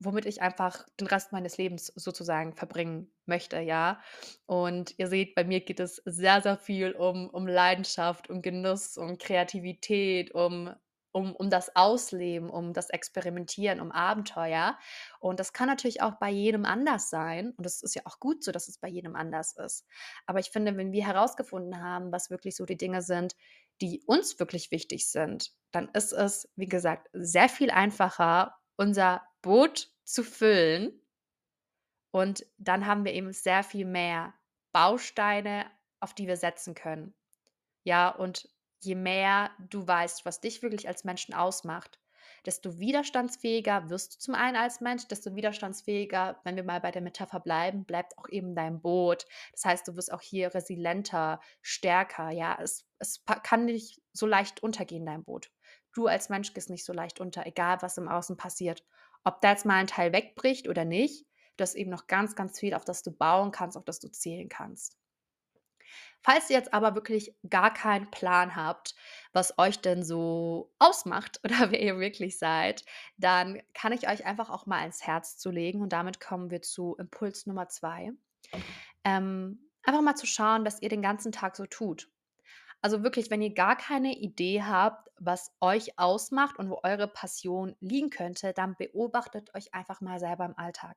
womit 0.00 0.26
ich 0.26 0.42
einfach 0.42 0.86
den 1.00 1.06
Rest 1.06 1.32
meines 1.32 1.56
Lebens 1.56 1.86
sozusagen 1.86 2.52
verbringen 2.54 3.10
möchte, 3.26 3.60
ja. 3.60 4.00
Und 4.46 4.98
ihr 4.98 5.06
seht, 5.06 5.34
bei 5.34 5.44
mir 5.44 5.60
geht 5.60 5.80
es 5.80 5.96
sehr, 6.04 6.42
sehr 6.42 6.58
viel 6.58 6.92
um 6.92 7.30
um 7.30 7.46
Leidenschaft, 7.46 8.28
um 8.28 8.42
Genuss, 8.42 8.96
um 8.98 9.18
Kreativität, 9.18 10.34
um 10.34 10.74
um 11.14 11.34
um 11.34 11.48
das 11.48 11.74
Ausleben, 11.76 12.50
um 12.50 12.72
das 12.72 12.90
Experimentieren, 12.90 13.80
um 13.80 13.92
Abenteuer. 13.92 14.76
Und 15.20 15.40
das 15.40 15.52
kann 15.52 15.68
natürlich 15.68 16.02
auch 16.02 16.14
bei 16.16 16.30
jedem 16.30 16.64
anders 16.64 17.08
sein. 17.08 17.52
Und 17.56 17.64
das 17.64 17.82
ist 17.82 17.94
ja 17.94 18.02
auch 18.04 18.18
gut 18.20 18.42
so, 18.44 18.52
dass 18.52 18.68
es 18.68 18.78
bei 18.78 18.88
jedem 18.88 19.14
anders 19.16 19.52
ist. 19.56 19.86
Aber 20.26 20.40
ich 20.40 20.50
finde, 20.50 20.76
wenn 20.76 20.92
wir 20.92 21.06
herausgefunden 21.06 21.80
haben, 21.82 22.12
was 22.12 22.30
wirklich 22.30 22.56
so 22.56 22.66
die 22.66 22.76
Dinge 22.76 23.00
sind, 23.00 23.36
die 23.80 24.02
uns 24.06 24.38
wirklich 24.38 24.70
wichtig 24.70 25.08
sind, 25.08 25.52
dann 25.70 25.88
ist 25.94 26.12
es, 26.12 26.50
wie 26.56 26.66
gesagt, 26.68 27.08
sehr 27.12 27.48
viel 27.48 27.70
einfacher, 27.70 28.56
unser 28.76 29.22
Boot 29.40 29.90
zu 30.04 30.24
füllen. 30.24 31.00
Und 32.10 32.46
dann 32.58 32.86
haben 32.86 33.04
wir 33.04 33.12
eben 33.12 33.32
sehr 33.32 33.62
viel 33.62 33.84
mehr 33.86 34.34
Bausteine, 34.72 35.66
auf 36.00 36.14
die 36.14 36.26
wir 36.26 36.36
setzen 36.36 36.74
können. 36.74 37.14
Ja, 37.84 38.08
und 38.08 38.48
je 38.84 38.94
mehr 38.94 39.50
du 39.58 39.86
weißt, 39.86 40.24
was 40.24 40.40
dich 40.40 40.62
wirklich 40.62 40.88
als 40.88 41.04
Menschen 41.04 41.34
ausmacht, 41.34 41.98
desto 42.46 42.78
widerstandsfähiger 42.78 43.88
wirst 43.90 44.14
du 44.14 44.18
zum 44.18 44.34
einen 44.34 44.56
als 44.56 44.80
Mensch, 44.80 45.08
desto 45.08 45.34
widerstandsfähiger, 45.34 46.40
wenn 46.44 46.56
wir 46.56 46.64
mal 46.64 46.80
bei 46.80 46.90
der 46.90 47.02
Metapher 47.02 47.40
bleiben, 47.40 47.84
bleibt 47.84 48.18
auch 48.18 48.28
eben 48.28 48.54
dein 48.54 48.80
Boot. 48.80 49.26
Das 49.52 49.64
heißt, 49.64 49.88
du 49.88 49.96
wirst 49.96 50.12
auch 50.12 50.20
hier 50.20 50.54
resilienter, 50.54 51.40
stärker. 51.62 52.30
Ja, 52.30 52.58
es, 52.60 52.86
es 52.98 53.24
kann 53.42 53.64
nicht 53.64 54.02
so 54.12 54.26
leicht 54.26 54.62
untergehen, 54.62 55.06
dein 55.06 55.24
Boot. 55.24 55.50
Du 55.94 56.06
als 56.06 56.28
Mensch 56.28 56.52
gehst 56.54 56.70
nicht 56.70 56.84
so 56.84 56.92
leicht 56.92 57.20
unter, 57.20 57.46
egal 57.46 57.78
was 57.80 57.98
im 57.98 58.08
Außen 58.08 58.36
passiert. 58.36 58.84
Ob 59.24 59.40
da 59.40 59.50
jetzt 59.50 59.64
mal 59.64 59.76
ein 59.76 59.86
Teil 59.86 60.12
wegbricht 60.12 60.68
oder 60.68 60.84
nicht, 60.84 61.26
das 61.56 61.70
ist 61.70 61.76
eben 61.76 61.90
noch 61.90 62.08
ganz, 62.08 62.34
ganz 62.34 62.58
viel, 62.58 62.74
auf 62.74 62.84
das 62.84 63.02
du 63.02 63.12
bauen 63.12 63.52
kannst, 63.52 63.76
auf 63.76 63.84
das 63.84 64.00
du 64.00 64.08
zählen 64.08 64.48
kannst. 64.48 64.98
Falls 66.24 66.48
ihr 66.48 66.56
jetzt 66.56 66.72
aber 66.72 66.94
wirklich 66.94 67.36
gar 67.50 67.72
keinen 67.72 68.10
Plan 68.10 68.56
habt, 68.56 68.94
was 69.32 69.58
euch 69.58 69.78
denn 69.80 70.02
so 70.02 70.72
ausmacht 70.78 71.38
oder 71.44 71.70
wer 71.70 71.80
ihr 71.80 72.00
wirklich 72.00 72.38
seid, 72.38 72.84
dann 73.18 73.62
kann 73.74 73.92
ich 73.92 74.08
euch 74.08 74.24
einfach 74.24 74.48
auch 74.48 74.64
mal 74.66 74.84
ins 74.86 75.06
Herz 75.06 75.36
zu 75.36 75.50
legen 75.50 75.82
und 75.82 75.92
damit 75.92 76.20
kommen 76.20 76.50
wir 76.50 76.62
zu 76.62 76.96
Impuls 76.98 77.46
Nummer 77.46 77.68
zwei. 77.68 78.12
Ähm, 79.04 79.70
einfach 79.82 80.00
mal 80.00 80.16
zu 80.16 80.26
schauen, 80.26 80.64
was 80.64 80.80
ihr 80.80 80.88
den 80.88 81.02
ganzen 81.02 81.30
Tag 81.30 81.56
so 81.56 81.66
tut. 81.66 82.10
Also 82.80 83.02
wirklich, 83.02 83.30
wenn 83.30 83.42
ihr 83.42 83.52
gar 83.52 83.76
keine 83.76 84.14
Idee 84.14 84.62
habt, 84.62 85.10
was 85.18 85.54
euch 85.60 85.98
ausmacht 85.98 86.58
und 86.58 86.70
wo 86.70 86.80
eure 86.82 87.08
Passion 87.08 87.76
liegen 87.80 88.10
könnte, 88.10 88.52
dann 88.54 88.76
beobachtet 88.76 89.54
euch 89.54 89.74
einfach 89.74 90.00
mal 90.00 90.18
selber 90.18 90.46
im 90.46 90.56
Alltag. 90.56 90.96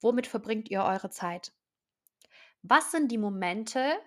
Womit 0.00 0.26
verbringt 0.26 0.70
ihr 0.70 0.82
eure 0.82 1.10
Zeit? 1.10 1.52
Was 2.62 2.90
sind 2.90 3.10
die 3.10 3.18
Momente 3.18 3.98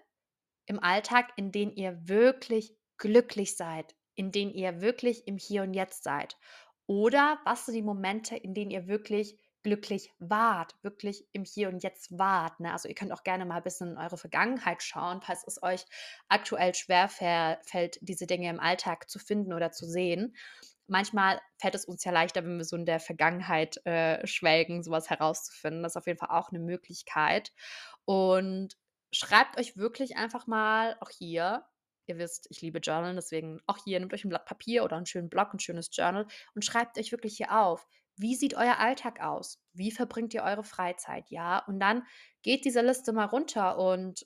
im 0.66 0.80
Alltag, 0.82 1.32
in 1.36 1.52
denen 1.52 1.74
ihr 1.74 2.08
wirklich 2.08 2.76
glücklich 2.98 3.58
seid, 3.58 3.96
in 4.16 4.32
denen 4.32 4.54
ihr 4.54 4.82
wirklich 4.82 5.28
im 5.28 5.38
Hier 5.38 5.64
und 5.64 5.74
Jetzt 5.74 6.04
seid? 6.04 6.38
Oder 6.86 7.40
was 7.46 7.66
sind 7.66 7.76
die 7.76 7.82
Momente, 7.82 8.36
in 8.36 8.54
denen 8.54 8.72
ihr 8.72 8.88
wirklich 8.88 9.38
glücklich 9.64 10.12
wart, 10.20 10.76
wirklich 10.82 11.26
im 11.32 11.46
Hier 11.46 11.70
und 11.70 11.82
Jetzt 11.82 12.18
wart. 12.18 12.60
Ne? 12.60 12.72
Also 12.72 12.90
ihr 12.90 12.96
könnt 12.96 13.14
auch 13.14 13.24
gerne 13.24 13.46
mal 13.46 13.58
ein 13.58 13.64
bisschen 13.64 13.92
in 13.92 13.98
eure 13.98 14.18
Vergangenheit 14.18 14.84
schauen, 14.84 15.22
falls 15.22 15.44
es 15.48 15.64
euch 15.64 15.86
aktuell 16.28 16.76
schwer 16.76 17.08
fällt, 17.08 17.98
diese 18.02 18.28
Dinge 18.28 18.50
im 18.50 18.60
Alltag 18.60 19.10
zu 19.10 19.20
finden 19.20 19.54
oder 19.54 19.72
zu 19.72 19.86
sehen. 19.86 20.36
Manchmal 20.88 21.40
fällt 21.60 21.76
es 21.76 21.86
uns 21.86 22.04
ja 22.04 22.12
leichter, 22.12 22.44
wenn 22.44 22.58
wir 22.58 22.66
so 22.66 22.76
in 22.76 22.86
der 22.86 23.00
Vergangenheit 23.00 23.84
äh, 23.86 24.28
schwelgen, 24.28 24.84
sowas 24.84 25.10
herauszufinden. 25.10 25.82
Das 25.82 25.94
ist 25.94 25.98
auf 25.98 26.08
jeden 26.08 26.20
Fall 26.20 26.38
auch 26.38 26.50
eine 26.50 26.60
Möglichkeit. 26.60 27.54
Und 28.04 28.76
schreibt 29.14 29.58
euch 29.58 29.78
wirklich 29.78 30.18
einfach 30.18 30.48
mal, 30.48 30.98
auch 31.00 31.10
hier, 31.10 31.66
ihr 32.08 32.18
wisst, 32.18 32.48
ich 32.50 32.62
liebe 32.62 32.80
Journal, 32.80 33.16
deswegen 33.16 33.62
auch 33.68 33.78
hier, 33.84 34.00
nehmt 34.00 34.14
euch 34.14 34.26
ein 34.26 34.30
Blatt 34.30 34.46
Papier 34.46 34.84
oder 34.84 34.98
einen 34.98 35.06
schönen 35.06 35.30
Blog, 35.30 35.54
ein 35.54 35.60
schönes 35.60 35.90
Journal 35.96 36.28
und 36.56 36.66
schreibt 36.66 36.98
euch 36.98 37.12
wirklich 37.12 37.38
hier 37.38 37.58
auf, 37.58 37.88
wie 38.18 38.36
sieht 38.36 38.56
euer 38.56 38.78
Alltag 38.78 39.22
aus? 39.22 39.60
Wie 39.74 39.92
verbringt 39.92 40.34
ihr 40.34 40.44
eure 40.44 40.64
Freizeit? 40.64 41.30
Ja, 41.30 41.60
und 41.66 41.80
dann 41.80 42.04
geht 42.44 42.66
diese 42.66 42.82
Liste 42.82 43.14
mal 43.14 43.26
runter 43.26 43.78
und 43.78 44.26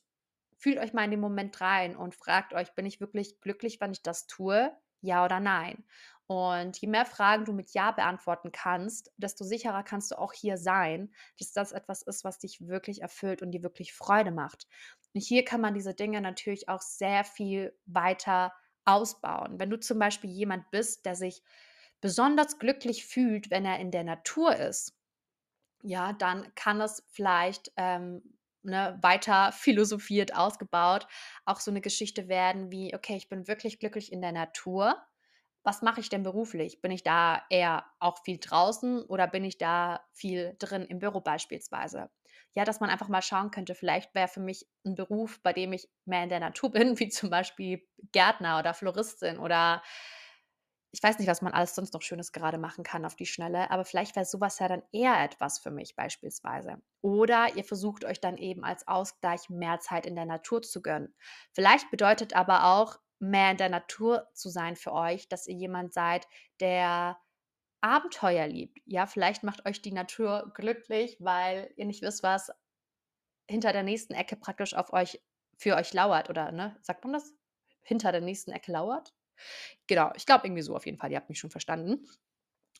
fühlt 0.57 0.79
euch 0.79 0.93
mal 0.93 1.05
in 1.05 1.11
den 1.11 1.19
Moment 1.19 1.61
rein 1.61 1.95
und 1.95 2.15
fragt 2.15 2.53
euch, 2.53 2.73
bin 2.73 2.85
ich 2.85 2.99
wirklich 2.99 3.39
glücklich, 3.39 3.79
wenn 3.79 3.91
ich 3.91 4.01
das 4.01 4.27
tue? 4.27 4.75
Ja 5.01 5.23
oder 5.25 5.39
nein? 5.39 5.85
Und 6.27 6.77
je 6.79 6.89
mehr 6.89 7.05
Fragen 7.05 7.45
du 7.45 7.53
mit 7.53 7.71
Ja 7.73 7.91
beantworten 7.91 8.51
kannst, 8.51 9.11
desto 9.17 9.45
sicherer 9.45 9.83
kannst 9.83 10.11
du 10.11 10.17
auch 10.17 10.33
hier 10.33 10.57
sein, 10.57 11.13
dass 11.39 11.53
das 11.53 11.71
etwas 11.71 12.01
ist, 12.01 12.23
was 12.25 12.39
dich 12.39 12.67
wirklich 12.67 13.01
erfüllt 13.01 13.41
und 13.41 13.51
dir 13.51 13.63
wirklich 13.63 13.93
Freude 13.93 14.31
macht. 14.31 14.67
Und 15.13 15.21
hier 15.21 15.45
kann 15.45 15.61
man 15.61 15.73
diese 15.73 15.93
Dinge 15.93 16.19
natürlich 16.21 16.67
auch 16.69 16.81
sehr 16.81 17.23
viel 17.23 17.77
weiter 17.85 18.53
ausbauen. 18.83 19.59
Wenn 19.59 19.69
du 19.69 19.79
zum 19.79 19.99
Beispiel 19.99 20.29
jemand 20.29 20.69
bist, 20.71 21.05
der 21.05 21.15
sich 21.15 21.43
besonders 22.01 22.59
glücklich 22.59 23.05
fühlt, 23.05 23.49
wenn 23.49 23.65
er 23.65 23.79
in 23.79 23.91
der 23.91 24.03
Natur 24.03 24.55
ist, 24.55 24.97
ja, 25.83 26.13
dann 26.13 26.53
kann 26.55 26.81
es 26.81 27.03
vielleicht 27.07 27.71
ähm, 27.77 28.36
ne, 28.67 28.97
weiter 29.01 29.51
philosophiert, 29.51 30.35
ausgebaut, 30.35 31.07
auch 31.45 31.59
so 31.59 31.71
eine 31.71 31.81
Geschichte 31.81 32.27
werden 32.27 32.71
wie, 32.71 32.95
okay, 32.95 33.15
ich 33.17 33.29
bin 33.29 33.47
wirklich 33.47 33.79
glücklich 33.79 34.11
in 34.11 34.21
der 34.21 34.31
Natur. 34.33 35.01
Was 35.63 35.81
mache 35.81 35.99
ich 35.99 36.07
denn 36.09 36.23
beruflich? 36.23 36.81
Bin 36.81 36.91
ich 36.91 37.03
da 37.03 37.43
eher 37.49 37.85
auch 37.99 38.19
viel 38.23 38.37
draußen 38.39 39.03
oder 39.03 39.27
bin 39.27 39.43
ich 39.43 39.57
da 39.57 40.05
viel 40.13 40.55
drin 40.59 40.83
im 40.85 40.99
Büro 40.99 41.19
beispielsweise? 41.19 42.09
Ja, 42.53 42.63
dass 42.63 42.79
man 42.79 42.89
einfach 42.89 43.09
mal 43.09 43.21
schauen 43.21 43.51
könnte, 43.51 43.75
vielleicht 43.75 44.15
wäre 44.15 44.29
für 44.29 44.39
mich 44.39 44.67
ein 44.85 44.95
Beruf, 44.95 45.41
bei 45.43 45.51
dem 45.53 45.73
ich 45.73 45.89
mehr 46.05 46.23
in 46.23 46.29
der 46.29 46.39
Natur 46.39 46.71
bin, 46.73 46.97
wie 46.99 47.09
zum 47.09 47.29
Beispiel 47.29 47.85
Gärtner 48.13 48.59
oder 48.59 48.73
Floristin 48.73 49.39
oder 49.39 49.81
ich 50.97 51.03
weiß 51.03 51.19
nicht, 51.19 51.27
was 51.27 51.43
man 51.43 51.53
alles 51.53 51.75
sonst 51.75 51.93
noch 51.93 52.01
Schönes 52.01 52.31
gerade 52.31 52.57
machen 52.57 52.83
kann 52.83 53.05
auf 53.05 53.15
die 53.15 53.27
Schnelle, 53.27 53.69
aber 53.69 53.85
vielleicht 53.85 54.15
wäre 54.15 54.25
sowas 54.25 54.57
ja 54.57 54.67
dann 54.67 54.81
eher 54.91 55.23
etwas 55.23 55.59
für 55.59 55.69
mich 55.69 55.95
beispielsweise. 55.95 56.81
Oder 57.01 57.55
ihr 57.55 57.63
versucht 57.63 58.03
euch 58.03 58.19
dann 58.19 58.35
eben 58.35 58.63
als 58.63 58.87
Ausgleich 58.87 59.47
mehr 59.47 59.79
Zeit 59.79 60.07
in 60.07 60.15
der 60.15 60.25
Natur 60.25 60.63
zu 60.63 60.81
gönnen. 60.81 61.13
Vielleicht 61.53 61.91
bedeutet 61.91 62.35
aber 62.35 62.63
auch, 62.63 62.97
mehr 63.19 63.51
in 63.51 63.57
der 63.57 63.69
Natur 63.69 64.27
zu 64.33 64.49
sein 64.49 64.75
für 64.75 64.91
euch, 64.91 65.29
dass 65.29 65.45
ihr 65.45 65.53
jemand 65.53 65.93
seid, 65.93 66.27
der 66.59 67.19
Abenteuer 67.81 68.47
liebt. 68.47 68.79
Ja, 68.85 69.05
vielleicht 69.05 69.43
macht 69.43 69.67
euch 69.67 69.83
die 69.83 69.91
Natur 69.91 70.51
glücklich, 70.55 71.17
weil 71.19 71.71
ihr 71.75 71.85
nicht 71.85 72.01
wisst, 72.01 72.23
was 72.23 72.49
hinter 73.47 73.71
der 73.71 73.83
nächsten 73.83 74.15
Ecke 74.15 74.35
praktisch 74.35 74.73
auf 74.73 74.93
euch 74.93 75.21
für 75.59 75.75
euch 75.75 75.93
lauert 75.93 76.31
oder 76.31 76.51
ne, 76.51 76.75
sagt 76.81 77.03
man 77.03 77.13
das? 77.13 77.35
Hinter 77.83 78.11
der 78.11 78.21
nächsten 78.21 78.51
Ecke 78.51 78.71
lauert? 78.71 79.13
Genau, 79.87 80.11
ich 80.15 80.25
glaube 80.25 80.47
irgendwie 80.47 80.61
so 80.63 80.75
auf 80.75 80.85
jeden 80.85 80.97
Fall, 80.97 81.11
ihr 81.11 81.17
habt 81.17 81.29
mich 81.29 81.39
schon 81.39 81.51
verstanden. 81.51 82.05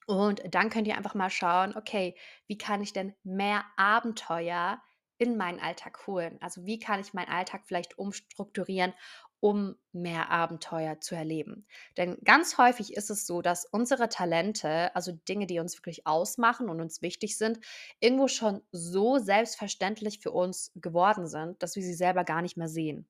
Und 0.07 0.41
dann 0.53 0.69
könnt 0.69 0.87
ihr 0.87 0.97
einfach 0.97 1.15
mal 1.15 1.29
schauen, 1.29 1.75
okay, 1.75 2.15
wie 2.47 2.57
kann 2.57 2.81
ich 2.81 2.93
denn 2.93 3.15
mehr 3.23 3.65
Abenteuer 3.77 4.81
in 5.17 5.35
meinen 5.37 5.59
Alltag 5.59 6.07
holen? 6.07 6.37
Also 6.41 6.65
wie 6.65 6.79
kann 6.79 6.99
ich 7.01 7.13
meinen 7.13 7.29
Alltag 7.29 7.63
vielleicht 7.65 7.97
umstrukturieren, 7.97 8.93
um 9.39 9.75
mehr 9.91 10.29
Abenteuer 10.31 11.01
zu 11.01 11.15
erleben? 11.15 11.67
Denn 11.97 12.17
ganz 12.23 12.57
häufig 12.57 12.93
ist 12.93 13.09
es 13.09 13.25
so, 13.27 13.41
dass 13.41 13.65
unsere 13.65 14.09
Talente, 14.09 14.95
also 14.95 15.11
Dinge, 15.11 15.47
die 15.47 15.59
uns 15.59 15.77
wirklich 15.77 16.07
ausmachen 16.07 16.69
und 16.69 16.79
uns 16.79 17.01
wichtig 17.01 17.37
sind, 17.37 17.59
irgendwo 17.99 18.27
schon 18.27 18.61
so 18.71 19.17
selbstverständlich 19.17 20.19
für 20.19 20.31
uns 20.31 20.71
geworden 20.75 21.27
sind, 21.27 21.61
dass 21.63 21.75
wir 21.75 21.83
sie 21.83 21.93
selber 21.95 22.23
gar 22.23 22.41
nicht 22.41 22.57
mehr 22.57 22.69
sehen. 22.69 23.09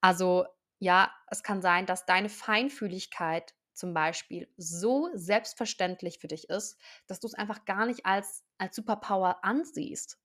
Also 0.00 0.46
ja, 0.78 1.12
es 1.28 1.42
kann 1.42 1.62
sein, 1.62 1.86
dass 1.86 2.06
deine 2.06 2.28
Feinfühligkeit 2.28 3.54
zum 3.72 3.92
Beispiel 3.94 4.48
so 4.56 5.10
selbstverständlich 5.14 6.18
für 6.18 6.28
dich 6.28 6.48
ist, 6.48 6.78
dass 7.06 7.20
du 7.20 7.26
es 7.26 7.34
einfach 7.34 7.64
gar 7.64 7.86
nicht 7.86 8.06
als, 8.06 8.44
als 8.58 8.76
Superpower 8.76 9.44
ansiehst. 9.44 10.18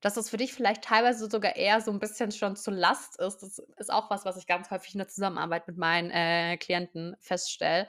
Dass 0.00 0.16
es 0.16 0.30
für 0.30 0.36
dich 0.36 0.52
vielleicht 0.52 0.82
teilweise 0.82 1.30
sogar 1.30 1.54
eher 1.54 1.80
so 1.80 1.92
ein 1.92 2.00
bisschen 2.00 2.32
schon 2.32 2.56
zur 2.56 2.74
Last 2.74 3.20
ist. 3.20 3.38
Das 3.38 3.58
ist 3.76 3.92
auch 3.92 4.10
was, 4.10 4.24
was 4.24 4.36
ich 4.36 4.48
ganz 4.48 4.70
häufig 4.70 4.94
in 4.94 4.98
der 4.98 5.08
Zusammenarbeit 5.08 5.68
mit 5.68 5.76
meinen 5.76 6.10
äh, 6.10 6.56
Klienten 6.56 7.16
feststelle 7.20 7.86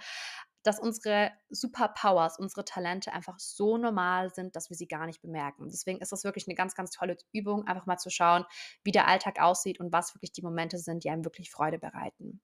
dass 0.63 0.79
unsere 0.79 1.31
Superpowers, 1.49 2.39
unsere 2.39 2.65
Talente 2.65 3.13
einfach 3.13 3.37
so 3.39 3.77
normal 3.77 4.33
sind, 4.33 4.55
dass 4.55 4.69
wir 4.69 4.77
sie 4.77 4.87
gar 4.87 5.05
nicht 5.05 5.21
bemerken. 5.21 5.69
Deswegen 5.69 5.99
ist 5.99 6.11
das 6.11 6.23
wirklich 6.23 6.47
eine 6.47 6.55
ganz, 6.55 6.73
ganz 6.73 6.91
tolle 6.91 7.17
Übung, 7.33 7.67
einfach 7.67 7.85
mal 7.85 7.97
zu 7.97 8.09
schauen, 8.09 8.45
wie 8.83 8.91
der 8.91 9.07
Alltag 9.07 9.39
aussieht 9.41 9.79
und 9.79 9.91
was 9.91 10.15
wirklich 10.15 10.31
die 10.31 10.41
Momente 10.41 10.77
sind, 10.77 11.03
die 11.03 11.09
einem 11.09 11.25
wirklich 11.25 11.51
Freude 11.51 11.79
bereiten. 11.79 12.41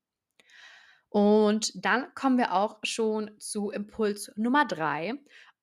Und 1.09 1.71
dann 1.83 2.13
kommen 2.13 2.37
wir 2.37 2.53
auch 2.53 2.79
schon 2.83 3.31
zu 3.39 3.71
Impuls 3.71 4.31
Nummer 4.35 4.65
drei. 4.65 5.13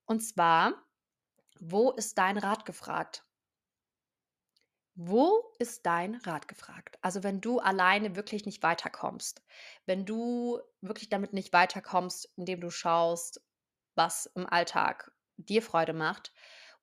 Und 0.04 0.20
zwar, 0.20 0.74
wo 1.60 1.92
ist 1.92 2.18
dein 2.18 2.38
Rat 2.38 2.64
gefragt? 2.64 3.25
Wo 4.96 5.52
ist 5.58 5.84
dein 5.86 6.14
Rat 6.16 6.48
gefragt? 6.48 6.98
Also, 7.02 7.22
wenn 7.22 7.40
du 7.40 7.58
alleine 7.60 8.16
wirklich 8.16 8.46
nicht 8.46 8.62
weiterkommst, 8.62 9.42
wenn 9.84 10.04
du 10.06 10.58
wirklich 10.80 11.08
damit 11.10 11.32
nicht 11.32 11.52
weiterkommst, 11.52 12.32
indem 12.36 12.60
du 12.60 12.70
schaust, 12.70 13.42
was 13.94 14.26
im 14.34 14.46
Alltag 14.46 15.12
dir 15.36 15.62
Freude 15.62 15.92
macht 15.92 16.32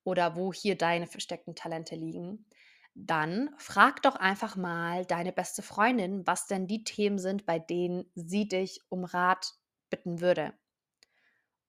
oder 0.04 0.36
wo 0.36 0.52
hier 0.52 0.78
deine 0.78 1.06
versteckten 1.08 1.56
Talente 1.56 1.96
liegen, 1.96 2.46
dann 2.94 3.52
frag 3.58 4.02
doch 4.02 4.14
einfach 4.16 4.54
mal 4.56 5.04
deine 5.04 5.32
beste 5.32 5.62
Freundin, 5.62 6.24
was 6.26 6.46
denn 6.46 6.68
die 6.68 6.84
Themen 6.84 7.18
sind, 7.18 7.46
bei 7.46 7.58
denen 7.58 8.10
sie 8.14 8.46
dich 8.46 8.80
um 8.88 9.04
Rat 9.04 9.54
bitten 9.90 10.20
würde. 10.20 10.54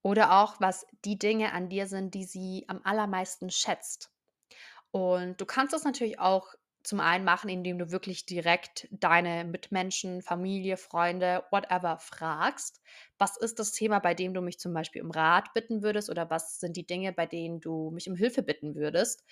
Oder 0.04 0.40
auch, 0.42 0.62
was 0.62 0.88
die 1.04 1.20
Dinge 1.20 1.52
an 1.52 1.68
dir 1.68 1.88
sind, 1.88 2.14
die 2.14 2.24
sie 2.24 2.64
am 2.70 2.80
allermeisten 2.86 3.50
schätzt. 3.50 4.15
Und 4.96 5.42
du 5.42 5.46
kannst 5.46 5.74
das 5.74 5.84
natürlich 5.84 6.20
auch 6.20 6.56
zum 6.82 7.02
einen 7.02 7.26
machen, 7.26 7.50
indem 7.50 7.78
du 7.78 7.92
wirklich 7.92 8.26
direkt 8.26 8.88
deine 8.92 9.44
Mitmenschen, 9.44 10.22
Familie, 10.22 10.78
Freunde, 10.78 11.44
whatever 11.52 11.98
fragst. 11.98 12.82
Was 13.18 13.36
ist 13.36 13.60
das 13.60 13.74
Thema, 13.74 14.00
bei 14.00 14.14
dem 14.14 14.34
du 14.34 14.40
mich 14.40 14.58
zum 14.58 14.74
Beispiel 14.74 15.02
um 15.02 15.12
Rat 15.12 15.54
bitten 15.54 15.84
würdest? 15.84 16.10
Oder 16.10 16.30
was 16.30 16.62
sind 16.62 16.78
die 16.78 16.88
Dinge, 16.88 17.12
bei 17.12 17.26
denen 17.26 17.60
du 17.60 17.92
mich 17.92 18.10
um 18.10 18.16
Hilfe 18.16 18.42
bitten 18.42 18.76
würdest? 18.76 19.26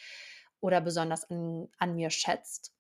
Oder 0.60 0.82
besonders 0.82 1.30
an, 1.32 1.70
an 1.78 1.96
mir 1.96 2.10
schätzt? 2.10 2.74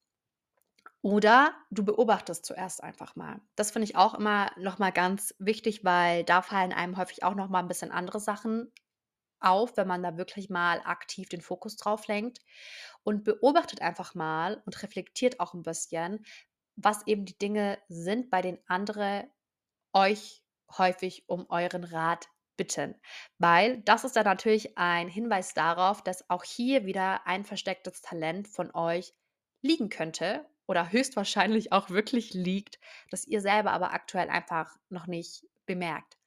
Oder 1.01 1.55
du 1.71 1.85
beobachtest 1.85 2.45
zuerst 2.45 2.83
einfach 2.83 3.15
mal. 3.15 3.39
Das 3.55 3.71
finde 3.71 3.85
ich 3.85 3.95
auch 3.95 4.13
immer 4.13 4.51
noch 4.57 4.77
mal 4.77 4.91
ganz 4.91 5.33
wichtig, 5.39 5.85
weil 5.85 6.25
da 6.25 6.41
fallen 6.41 6.73
einem 6.73 6.97
häufig 6.97 7.23
auch 7.23 7.35
noch 7.35 7.47
mal 7.47 7.59
ein 7.59 7.69
bisschen 7.69 7.91
andere 7.91 8.19
Sachen 8.19 8.73
auf, 9.43 9.77
wenn 9.77 9.87
man 9.87 10.03
da 10.03 10.17
wirklich 10.17 10.49
mal 10.49 10.81
aktiv 10.85 11.29
den 11.29 11.41
Fokus 11.41 11.75
drauf 11.75 12.07
lenkt 12.07 12.39
und 13.03 13.23
beobachtet 13.23 13.81
einfach 13.81 14.15
mal 14.15 14.61
und 14.65 14.81
reflektiert 14.83 15.39
auch 15.39 15.53
ein 15.53 15.63
bisschen, 15.63 16.25
was 16.75 17.05
eben 17.07 17.25
die 17.25 17.37
Dinge 17.37 17.77
sind, 17.87 18.29
bei 18.29 18.41
denen 18.41 18.59
andere 18.67 19.29
euch 19.93 20.43
häufig 20.77 21.27
um 21.27 21.49
euren 21.49 21.83
Rat 21.83 22.27
bitten. 22.57 22.95
Weil 23.37 23.81
das 23.81 24.03
ist 24.03 24.15
dann 24.15 24.25
natürlich 24.25 24.77
ein 24.77 25.07
Hinweis 25.07 25.53
darauf, 25.53 26.03
dass 26.03 26.29
auch 26.29 26.43
hier 26.43 26.85
wieder 26.85 27.25
ein 27.27 27.43
verstecktes 27.43 28.01
Talent 28.01 28.47
von 28.47 28.73
euch 28.73 29.13
liegen 29.61 29.89
könnte 29.89 30.45
oder 30.67 30.91
höchstwahrscheinlich 30.91 31.71
auch 31.71 31.89
wirklich 31.89 32.33
liegt, 32.33 32.79
das 33.09 33.25
ihr 33.25 33.41
selber 33.41 33.71
aber 33.71 33.93
aktuell 33.93 34.29
einfach 34.29 34.75
noch 34.89 35.07
nicht 35.07 35.45
bemerkt. 35.65 36.17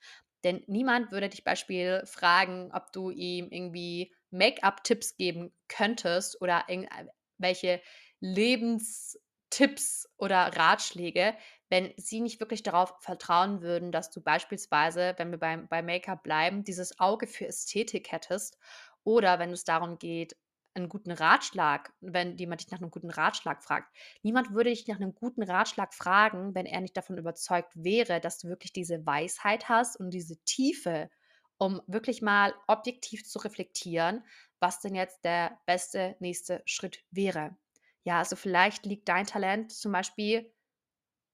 Denn 0.46 0.62
niemand 0.68 1.10
würde 1.10 1.28
dich 1.28 1.42
Beispiel 1.42 2.04
fragen, 2.06 2.70
ob 2.72 2.92
du 2.92 3.10
ihm 3.10 3.48
irgendwie 3.50 4.14
Make-up-Tipps 4.30 5.16
geben 5.16 5.52
könntest 5.66 6.40
oder 6.40 6.66
irgendwelche 6.68 7.82
Lebenstipps 8.20 10.08
oder 10.16 10.56
Ratschläge, 10.56 11.34
wenn 11.68 11.92
sie 11.96 12.20
nicht 12.20 12.38
wirklich 12.38 12.62
darauf 12.62 12.94
vertrauen 13.00 13.60
würden, 13.60 13.90
dass 13.90 14.12
du 14.12 14.20
beispielsweise, 14.20 15.14
wenn 15.16 15.32
wir 15.32 15.38
beim, 15.38 15.66
bei 15.66 15.82
Make-up 15.82 16.22
bleiben, 16.22 16.62
dieses 16.62 17.00
Auge 17.00 17.26
für 17.26 17.48
Ästhetik 17.48 18.12
hättest 18.12 18.56
oder 19.02 19.40
wenn 19.40 19.50
es 19.50 19.64
darum 19.64 19.98
geht, 19.98 20.36
einen 20.76 20.88
guten 20.88 21.10
Ratschlag, 21.10 21.92
wenn 22.00 22.36
jemand 22.36 22.60
dich 22.62 22.70
nach 22.70 22.78
einem 22.80 22.90
guten 22.90 23.10
Ratschlag 23.10 23.62
fragt. 23.64 23.96
Niemand 24.22 24.52
würde 24.52 24.70
dich 24.70 24.86
nach 24.86 24.96
einem 24.96 25.14
guten 25.14 25.42
Ratschlag 25.42 25.94
fragen, 25.94 26.54
wenn 26.54 26.66
er 26.66 26.80
nicht 26.80 26.96
davon 26.96 27.18
überzeugt 27.18 27.72
wäre, 27.74 28.20
dass 28.20 28.38
du 28.38 28.48
wirklich 28.48 28.72
diese 28.72 29.04
Weisheit 29.06 29.68
hast 29.68 29.98
und 29.98 30.10
diese 30.10 30.36
Tiefe, 30.44 31.10
um 31.58 31.80
wirklich 31.86 32.22
mal 32.22 32.54
objektiv 32.68 33.24
zu 33.24 33.38
reflektieren, 33.38 34.24
was 34.60 34.80
denn 34.80 34.94
jetzt 34.94 35.24
der 35.24 35.58
beste 35.66 36.16
nächste 36.20 36.62
Schritt 36.66 37.04
wäre. 37.10 37.56
Ja, 38.04 38.18
also 38.18 38.36
vielleicht 38.36 38.86
liegt 38.86 39.08
dein 39.08 39.26
Talent 39.26 39.72
zum 39.72 39.92
Beispiel 39.92 40.52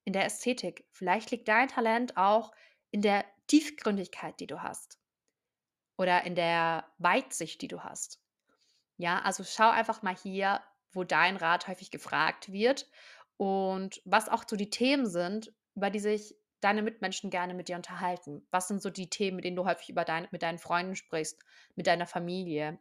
in 0.05 0.13
der 0.13 0.25
Ästhetik. 0.25 0.87
Vielleicht 0.91 1.31
liegt 1.31 1.47
dein 1.47 1.67
Talent 1.67 2.17
auch 2.17 2.51
in 2.91 3.01
der 3.01 3.25
Tiefgründigkeit, 3.47 4.39
die 4.39 4.47
du 4.47 4.61
hast. 4.63 4.99
Oder 5.97 6.23
in 6.25 6.35
der 6.35 6.93
Weitsicht, 6.97 7.61
die 7.61 7.67
du 7.67 7.83
hast. 7.83 8.22
Ja, 8.97 9.21
also 9.21 9.43
schau 9.43 9.69
einfach 9.69 10.01
mal 10.03 10.15
hier, 10.15 10.61
wo 10.91 11.03
dein 11.03 11.37
Rat 11.37 11.67
häufig 11.67 11.91
gefragt 11.91 12.51
wird 12.51 12.87
und 13.37 14.01
was 14.05 14.29
auch 14.29 14.43
so 14.47 14.55
die 14.55 14.69
Themen 14.69 15.07
sind, 15.07 15.53
über 15.75 15.89
die 15.89 15.99
sich 15.99 16.35
deine 16.61 16.81
Mitmenschen 16.81 17.29
gerne 17.29 17.53
mit 17.53 17.67
dir 17.67 17.75
unterhalten. 17.75 18.47
Was 18.51 18.67
sind 18.67 18.81
so 18.81 18.89
die 18.89 19.09
Themen, 19.09 19.37
mit 19.37 19.45
denen 19.45 19.55
du 19.55 19.65
häufig 19.65 19.89
über 19.89 20.05
dein, 20.05 20.27
mit 20.31 20.43
deinen 20.43 20.59
Freunden 20.59 20.95
sprichst, 20.95 21.41
mit 21.75 21.87
deiner 21.87 22.07
Familie, 22.07 22.79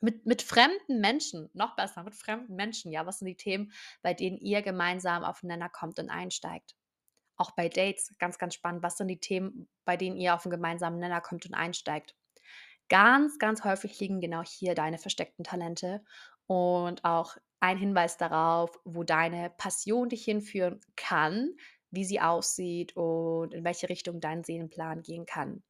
mit, 0.00 0.26
mit 0.26 0.42
fremden 0.42 1.00
Menschen, 1.00 1.50
noch 1.52 1.76
besser, 1.76 2.02
mit 2.02 2.14
fremden 2.14 2.56
Menschen. 2.56 2.90
Ja, 2.92 3.06
was 3.06 3.18
sind 3.18 3.28
die 3.28 3.36
Themen, 3.36 3.72
bei 4.02 4.14
denen 4.14 4.38
ihr 4.38 4.62
gemeinsam 4.62 5.24
aufeinander 5.24 5.68
kommt 5.68 5.98
und 5.98 6.10
einsteigt? 6.10 6.74
Auch 7.36 7.52
bei 7.52 7.68
Dates, 7.68 8.14
ganz, 8.18 8.38
ganz 8.38 8.54
spannend. 8.54 8.82
Was 8.82 8.96
sind 8.96 9.08
die 9.08 9.20
Themen, 9.20 9.68
bei 9.84 9.96
denen 9.96 10.16
ihr 10.16 10.34
auf 10.34 10.44
einen 10.44 10.52
gemeinsamen 10.52 10.98
Nenner 10.98 11.20
kommt 11.20 11.46
und 11.46 11.54
einsteigt? 11.54 12.14
Ganz, 12.90 13.38
ganz 13.38 13.64
häufig 13.64 13.98
liegen 14.00 14.20
genau 14.20 14.42
hier 14.42 14.74
deine 14.74 14.98
versteckten 14.98 15.44
Talente 15.44 16.04
und 16.46 17.04
auch 17.06 17.36
ein 17.60 17.78
Hinweis 17.78 18.18
darauf, 18.18 18.78
wo 18.84 19.02
deine 19.04 19.48
Passion 19.50 20.10
dich 20.10 20.24
hinführen 20.24 20.80
kann, 20.96 21.54
wie 21.90 22.04
sie 22.04 22.20
aussieht 22.20 22.96
und 22.96 23.54
in 23.54 23.64
welche 23.64 23.88
Richtung 23.88 24.20
dein 24.20 24.44
Seelenplan 24.44 25.02
gehen 25.02 25.24
kann. 25.24 25.62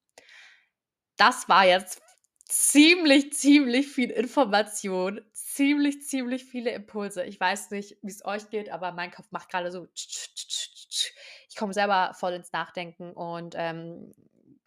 Das 1.16 1.48
war 1.48 1.66
jetzt 1.66 2.02
ziemlich, 2.46 3.32
ziemlich 3.34 3.88
viel 3.88 4.10
Information, 4.10 5.20
ziemlich, 5.32 6.02
ziemlich 6.02 6.44
viele 6.44 6.70
Impulse. 6.72 7.24
Ich 7.24 7.38
weiß 7.38 7.70
nicht, 7.70 7.98
wie 8.02 8.10
es 8.10 8.24
euch 8.24 8.48
geht, 8.50 8.70
aber 8.70 8.92
mein 8.92 9.10
Kopf 9.10 9.26
macht 9.30 9.50
gerade 9.50 9.70
so. 9.70 9.86
Ich 9.94 11.56
komme 11.56 11.74
selber 11.74 12.12
voll 12.14 12.32
ins 12.32 12.52
Nachdenken 12.52 13.12
und 13.12 13.54
ähm, 13.58 14.14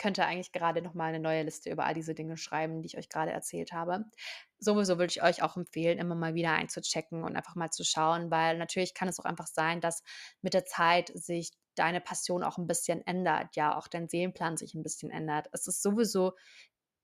könnte 0.03 0.25
eigentlich 0.25 0.51
gerade 0.51 0.81
noch 0.81 0.95
mal 0.95 1.05
eine 1.05 1.21
neue 1.21 1.43
Liste 1.43 1.69
über 1.69 1.85
all 1.85 1.93
diese 1.93 2.13
Dinge 2.13 2.35
schreiben, 2.35 2.81
die 2.81 2.87
ich 2.87 2.97
euch 2.97 3.07
gerade 3.07 3.31
erzählt 3.31 3.71
habe. 3.71 4.03
Sowieso 4.59 4.97
würde 4.97 5.11
ich 5.11 5.23
euch 5.23 5.41
auch 5.41 5.55
empfehlen, 5.55 5.97
immer 5.97 6.13
mal 6.13 6.35
wieder 6.35 6.51
einzuchecken 6.51 7.23
und 7.23 7.37
einfach 7.37 7.55
mal 7.55 7.71
zu 7.71 7.85
schauen, 7.85 8.29
weil 8.29 8.57
natürlich 8.57 8.93
kann 8.95 9.07
es 9.07 9.17
auch 9.17 9.23
einfach 9.23 9.47
sein, 9.47 9.79
dass 9.79 10.03
mit 10.41 10.53
der 10.53 10.65
Zeit 10.65 11.09
sich 11.15 11.53
deine 11.75 12.01
Passion 12.01 12.43
auch 12.43 12.57
ein 12.57 12.67
bisschen 12.67 13.01
ändert, 13.07 13.55
ja, 13.55 13.77
auch 13.77 13.87
dein 13.87 14.09
Seelenplan 14.09 14.57
sich 14.57 14.73
ein 14.73 14.83
bisschen 14.83 15.09
ändert. 15.09 15.47
Es 15.53 15.67
ist 15.67 15.81
sowieso 15.81 16.33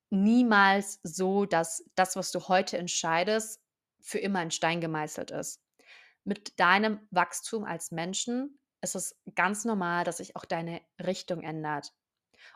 niemals 0.10 1.00
so, 1.04 1.46
dass 1.46 1.86
das, 1.96 2.18
was 2.18 2.32
du 2.32 2.50
heute 2.50 2.78
entscheidest, 2.78 3.62
für 4.02 4.20
immer 4.20 4.44
in 4.44 4.52
Stein 4.52 4.82
gemeißelt 4.82 5.32
ist. 5.32 5.62
Mit 6.26 6.60
deinem 6.60 7.00
Wachstum 7.12 7.64
als 7.64 7.92
Menschen 7.92 8.60
ist 8.82 8.96
es 8.96 9.18
ganz 9.36 9.64
normal, 9.64 10.04
dass 10.04 10.18
sich 10.18 10.36
auch 10.36 10.44
deine 10.44 10.82
Richtung 11.02 11.44
ändert. 11.44 11.94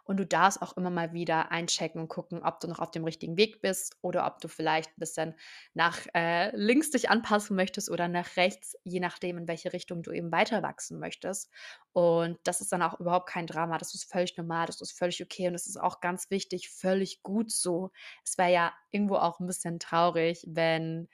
Und 0.04 0.17
du 0.17 0.26
darfst 0.26 0.62
auch 0.62 0.78
immer 0.78 0.89
mal 0.89 1.13
wieder 1.13 1.52
einchecken 1.52 2.02
und 2.02 2.08
gucken, 2.08 2.41
ob 2.43 2.60
du 2.60 2.67
noch 2.67 2.80
auf 2.80 2.91
dem 2.91 3.04
richtigen 3.04 3.38
Weg 3.38 3.62
bist 3.62 3.98
oder 4.02 4.26
ob 4.26 4.39
du 4.39 4.48
vielleicht 4.48 4.89
ein 4.91 5.00
bisschen 5.00 5.36
nach 5.74 6.00
äh, 6.13 6.56
links 6.56 6.91
dich 6.91 7.10
anpassen 7.10 7.56
möchtest 7.56 7.89
oder 7.89 8.08
nach 8.08 8.36
rechts, 8.38 8.76
je 8.84 9.00
nachdem, 9.00 9.38
in 9.38 9.48
welche 9.48 9.74
Richtung 9.74 10.04
du 10.04 10.12
eben 10.12 10.32
weiter 10.32 10.63
wachsen 10.63 11.00
möchtest. 11.00 11.50
Und 11.93 12.39
das 12.43 12.62
ist 12.62 12.72
dann 12.72 12.82
auch 12.82 13.00
überhaupt 13.00 13.30
kein 13.30 13.48
Drama. 13.48 13.78
Das 13.78 13.93
ist 13.93 14.12
völlig 14.12 14.38
normal, 14.38 14.67
das 14.67 14.82
ist 14.82 14.98
völlig 14.98 15.22
okay 15.24 15.48
und 15.48 15.56
es 15.56 15.67
ist 15.67 15.80
auch 15.80 16.02
ganz 16.02 16.30
wichtig, 16.30 16.69
völlig 16.69 17.24
gut 17.24 17.52
so. 17.52 17.91
Es 18.24 18.38
wäre 18.38 18.52
ja 18.52 18.74
irgendwo 18.91 19.15
auch 19.15 19.39
ein 19.39 19.48
bisschen 19.48 19.80
traurig, 19.80 20.43
wenn 20.48 21.08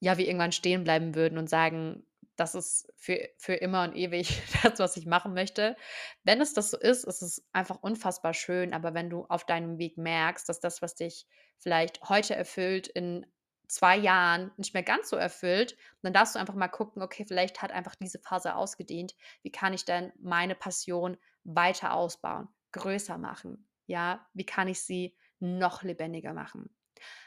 ja, 0.00 0.16
wir 0.16 0.26
irgendwann 0.26 0.52
stehen 0.52 0.82
bleiben 0.82 1.14
würden 1.14 1.38
und 1.38 1.50
sagen, 1.50 2.04
das 2.40 2.54
ist 2.54 2.90
für, 2.96 3.28
für 3.36 3.54
immer 3.54 3.84
und 3.84 3.94
ewig 3.94 4.42
das, 4.62 4.78
was 4.78 4.96
ich 4.96 5.04
machen 5.04 5.34
möchte. 5.34 5.76
Wenn 6.24 6.40
es 6.40 6.54
das 6.54 6.70
so 6.70 6.78
ist, 6.78 7.04
ist 7.04 7.20
es 7.20 7.46
einfach 7.52 7.82
unfassbar 7.82 8.32
schön. 8.32 8.72
Aber 8.72 8.94
wenn 8.94 9.10
du 9.10 9.26
auf 9.26 9.44
deinem 9.44 9.78
Weg 9.78 9.98
merkst, 9.98 10.48
dass 10.48 10.58
das, 10.58 10.80
was 10.80 10.94
dich 10.94 11.26
vielleicht 11.58 12.00
heute 12.08 12.34
erfüllt, 12.34 12.88
in 12.88 13.26
zwei 13.68 13.96
Jahren 13.96 14.50
nicht 14.56 14.72
mehr 14.72 14.82
ganz 14.82 15.10
so 15.10 15.16
erfüllt, 15.16 15.76
dann 16.02 16.14
darfst 16.14 16.34
du 16.34 16.38
einfach 16.38 16.54
mal 16.54 16.68
gucken, 16.68 17.02
okay, 17.02 17.26
vielleicht 17.28 17.60
hat 17.60 17.72
einfach 17.72 17.94
diese 17.94 18.18
Phase 18.18 18.54
ausgedient. 18.54 19.14
Wie 19.42 19.52
kann 19.52 19.74
ich 19.74 19.84
denn 19.84 20.10
meine 20.18 20.54
Passion 20.54 21.18
weiter 21.44 21.92
ausbauen, 21.92 22.48
größer 22.72 23.18
machen? 23.18 23.68
Ja, 23.86 24.26
wie 24.32 24.46
kann 24.46 24.66
ich 24.66 24.80
sie 24.80 25.14
noch 25.40 25.82
lebendiger 25.82 26.32
machen? 26.32 26.74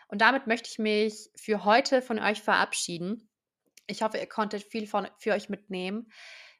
Und 0.07 0.21
damit 0.21 0.47
möchte 0.47 0.69
ich 0.69 0.79
mich 0.79 1.29
für 1.35 1.65
heute 1.65 2.01
von 2.01 2.19
euch 2.19 2.41
verabschieden. 2.41 3.29
Ich 3.87 4.01
hoffe, 4.01 4.17
ihr 4.17 4.27
konntet 4.27 4.63
viel 4.63 4.87
von, 4.87 5.07
für 5.17 5.31
euch 5.31 5.49
mitnehmen. 5.49 6.11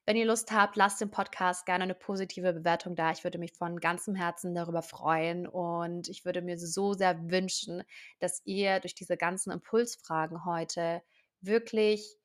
Wenn 0.05 0.17
ihr 0.17 0.25
Lust 0.25 0.51
habt, 0.51 0.75
lasst 0.75 0.99
dem 0.99 1.11
Podcast 1.11 1.65
gerne 1.65 1.85
eine 1.85 1.95
positive 1.95 2.51
Bewertung 2.51 2.95
da. 2.95 3.11
Ich 3.11 3.23
würde 3.23 3.37
mich 3.37 3.53
von 3.53 3.79
ganzem 3.79 4.15
Herzen 4.15 4.53
darüber 4.53 4.81
freuen 4.81 5.47
und 5.47 6.09
ich 6.09 6.25
würde 6.25 6.41
mir 6.41 6.57
so 6.57 6.93
sehr 6.93 7.29
wünschen, 7.29 7.83
dass 8.19 8.41
ihr 8.43 8.81
durch 8.81 8.95
diese 8.95 9.15
ganzen 9.15 9.51
Impulsfragen 9.51 10.43
heute 10.43 11.01
wirklich 11.39 12.17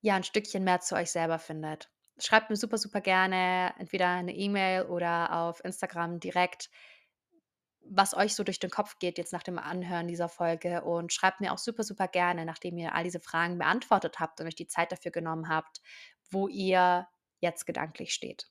ja 0.00 0.16
ein 0.16 0.24
Stückchen 0.24 0.64
mehr 0.64 0.80
zu 0.80 0.96
euch 0.96 1.12
selber 1.12 1.38
findet. 1.38 1.90
Schreibt 2.18 2.50
mir 2.50 2.56
super, 2.56 2.78
super 2.78 3.00
gerne 3.00 3.72
entweder 3.78 4.08
eine 4.08 4.34
E-Mail 4.34 4.86
oder 4.86 5.32
auf 5.32 5.64
Instagram 5.64 6.18
direkt 6.18 6.70
was 7.86 8.14
euch 8.14 8.34
so 8.34 8.44
durch 8.44 8.58
den 8.58 8.70
Kopf 8.70 8.98
geht 8.98 9.18
jetzt 9.18 9.32
nach 9.32 9.42
dem 9.42 9.58
Anhören 9.58 10.08
dieser 10.08 10.28
Folge 10.28 10.82
und 10.82 11.12
schreibt 11.12 11.40
mir 11.40 11.52
auch 11.52 11.58
super, 11.58 11.82
super 11.82 12.08
gerne, 12.08 12.44
nachdem 12.44 12.76
ihr 12.78 12.94
all 12.94 13.04
diese 13.04 13.20
Fragen 13.20 13.58
beantwortet 13.58 14.20
habt 14.20 14.40
und 14.40 14.46
euch 14.46 14.54
die 14.54 14.66
Zeit 14.66 14.92
dafür 14.92 15.10
genommen 15.10 15.48
habt, 15.48 15.80
wo 16.30 16.48
ihr 16.48 17.06
jetzt 17.40 17.66
gedanklich 17.66 18.12
steht. 18.12 18.48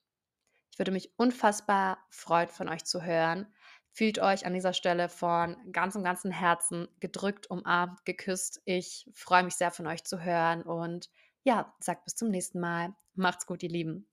Ich 0.71 0.79
würde 0.79 0.91
mich 0.91 1.11
unfassbar 1.17 1.99
freuen, 2.09 2.49
von 2.49 2.69
euch 2.69 2.85
zu 2.85 3.03
hören. 3.03 3.53
Fühlt 3.91 4.17
euch 4.17 4.45
an 4.45 4.55
dieser 4.55 4.73
Stelle 4.73 5.07
von 5.07 5.55
ganzem, 5.71 6.03
ganzem 6.03 6.31
Herzen 6.31 6.87
gedrückt, 6.99 7.47
umarmt, 7.47 8.05
geküsst. 8.05 8.61
Ich 8.65 9.07
freue 9.13 9.43
mich 9.43 9.55
sehr 9.55 9.69
von 9.69 9.85
euch 9.85 10.03
zu 10.03 10.23
hören 10.23 10.63
und 10.63 11.09
ja, 11.43 11.73
sagt 11.79 12.05
bis 12.05 12.15
zum 12.15 12.29
nächsten 12.29 12.59
Mal. 12.59 12.95
Macht's 13.13 13.45
gut, 13.45 13.61
ihr 13.61 13.69
Lieben. 13.69 14.07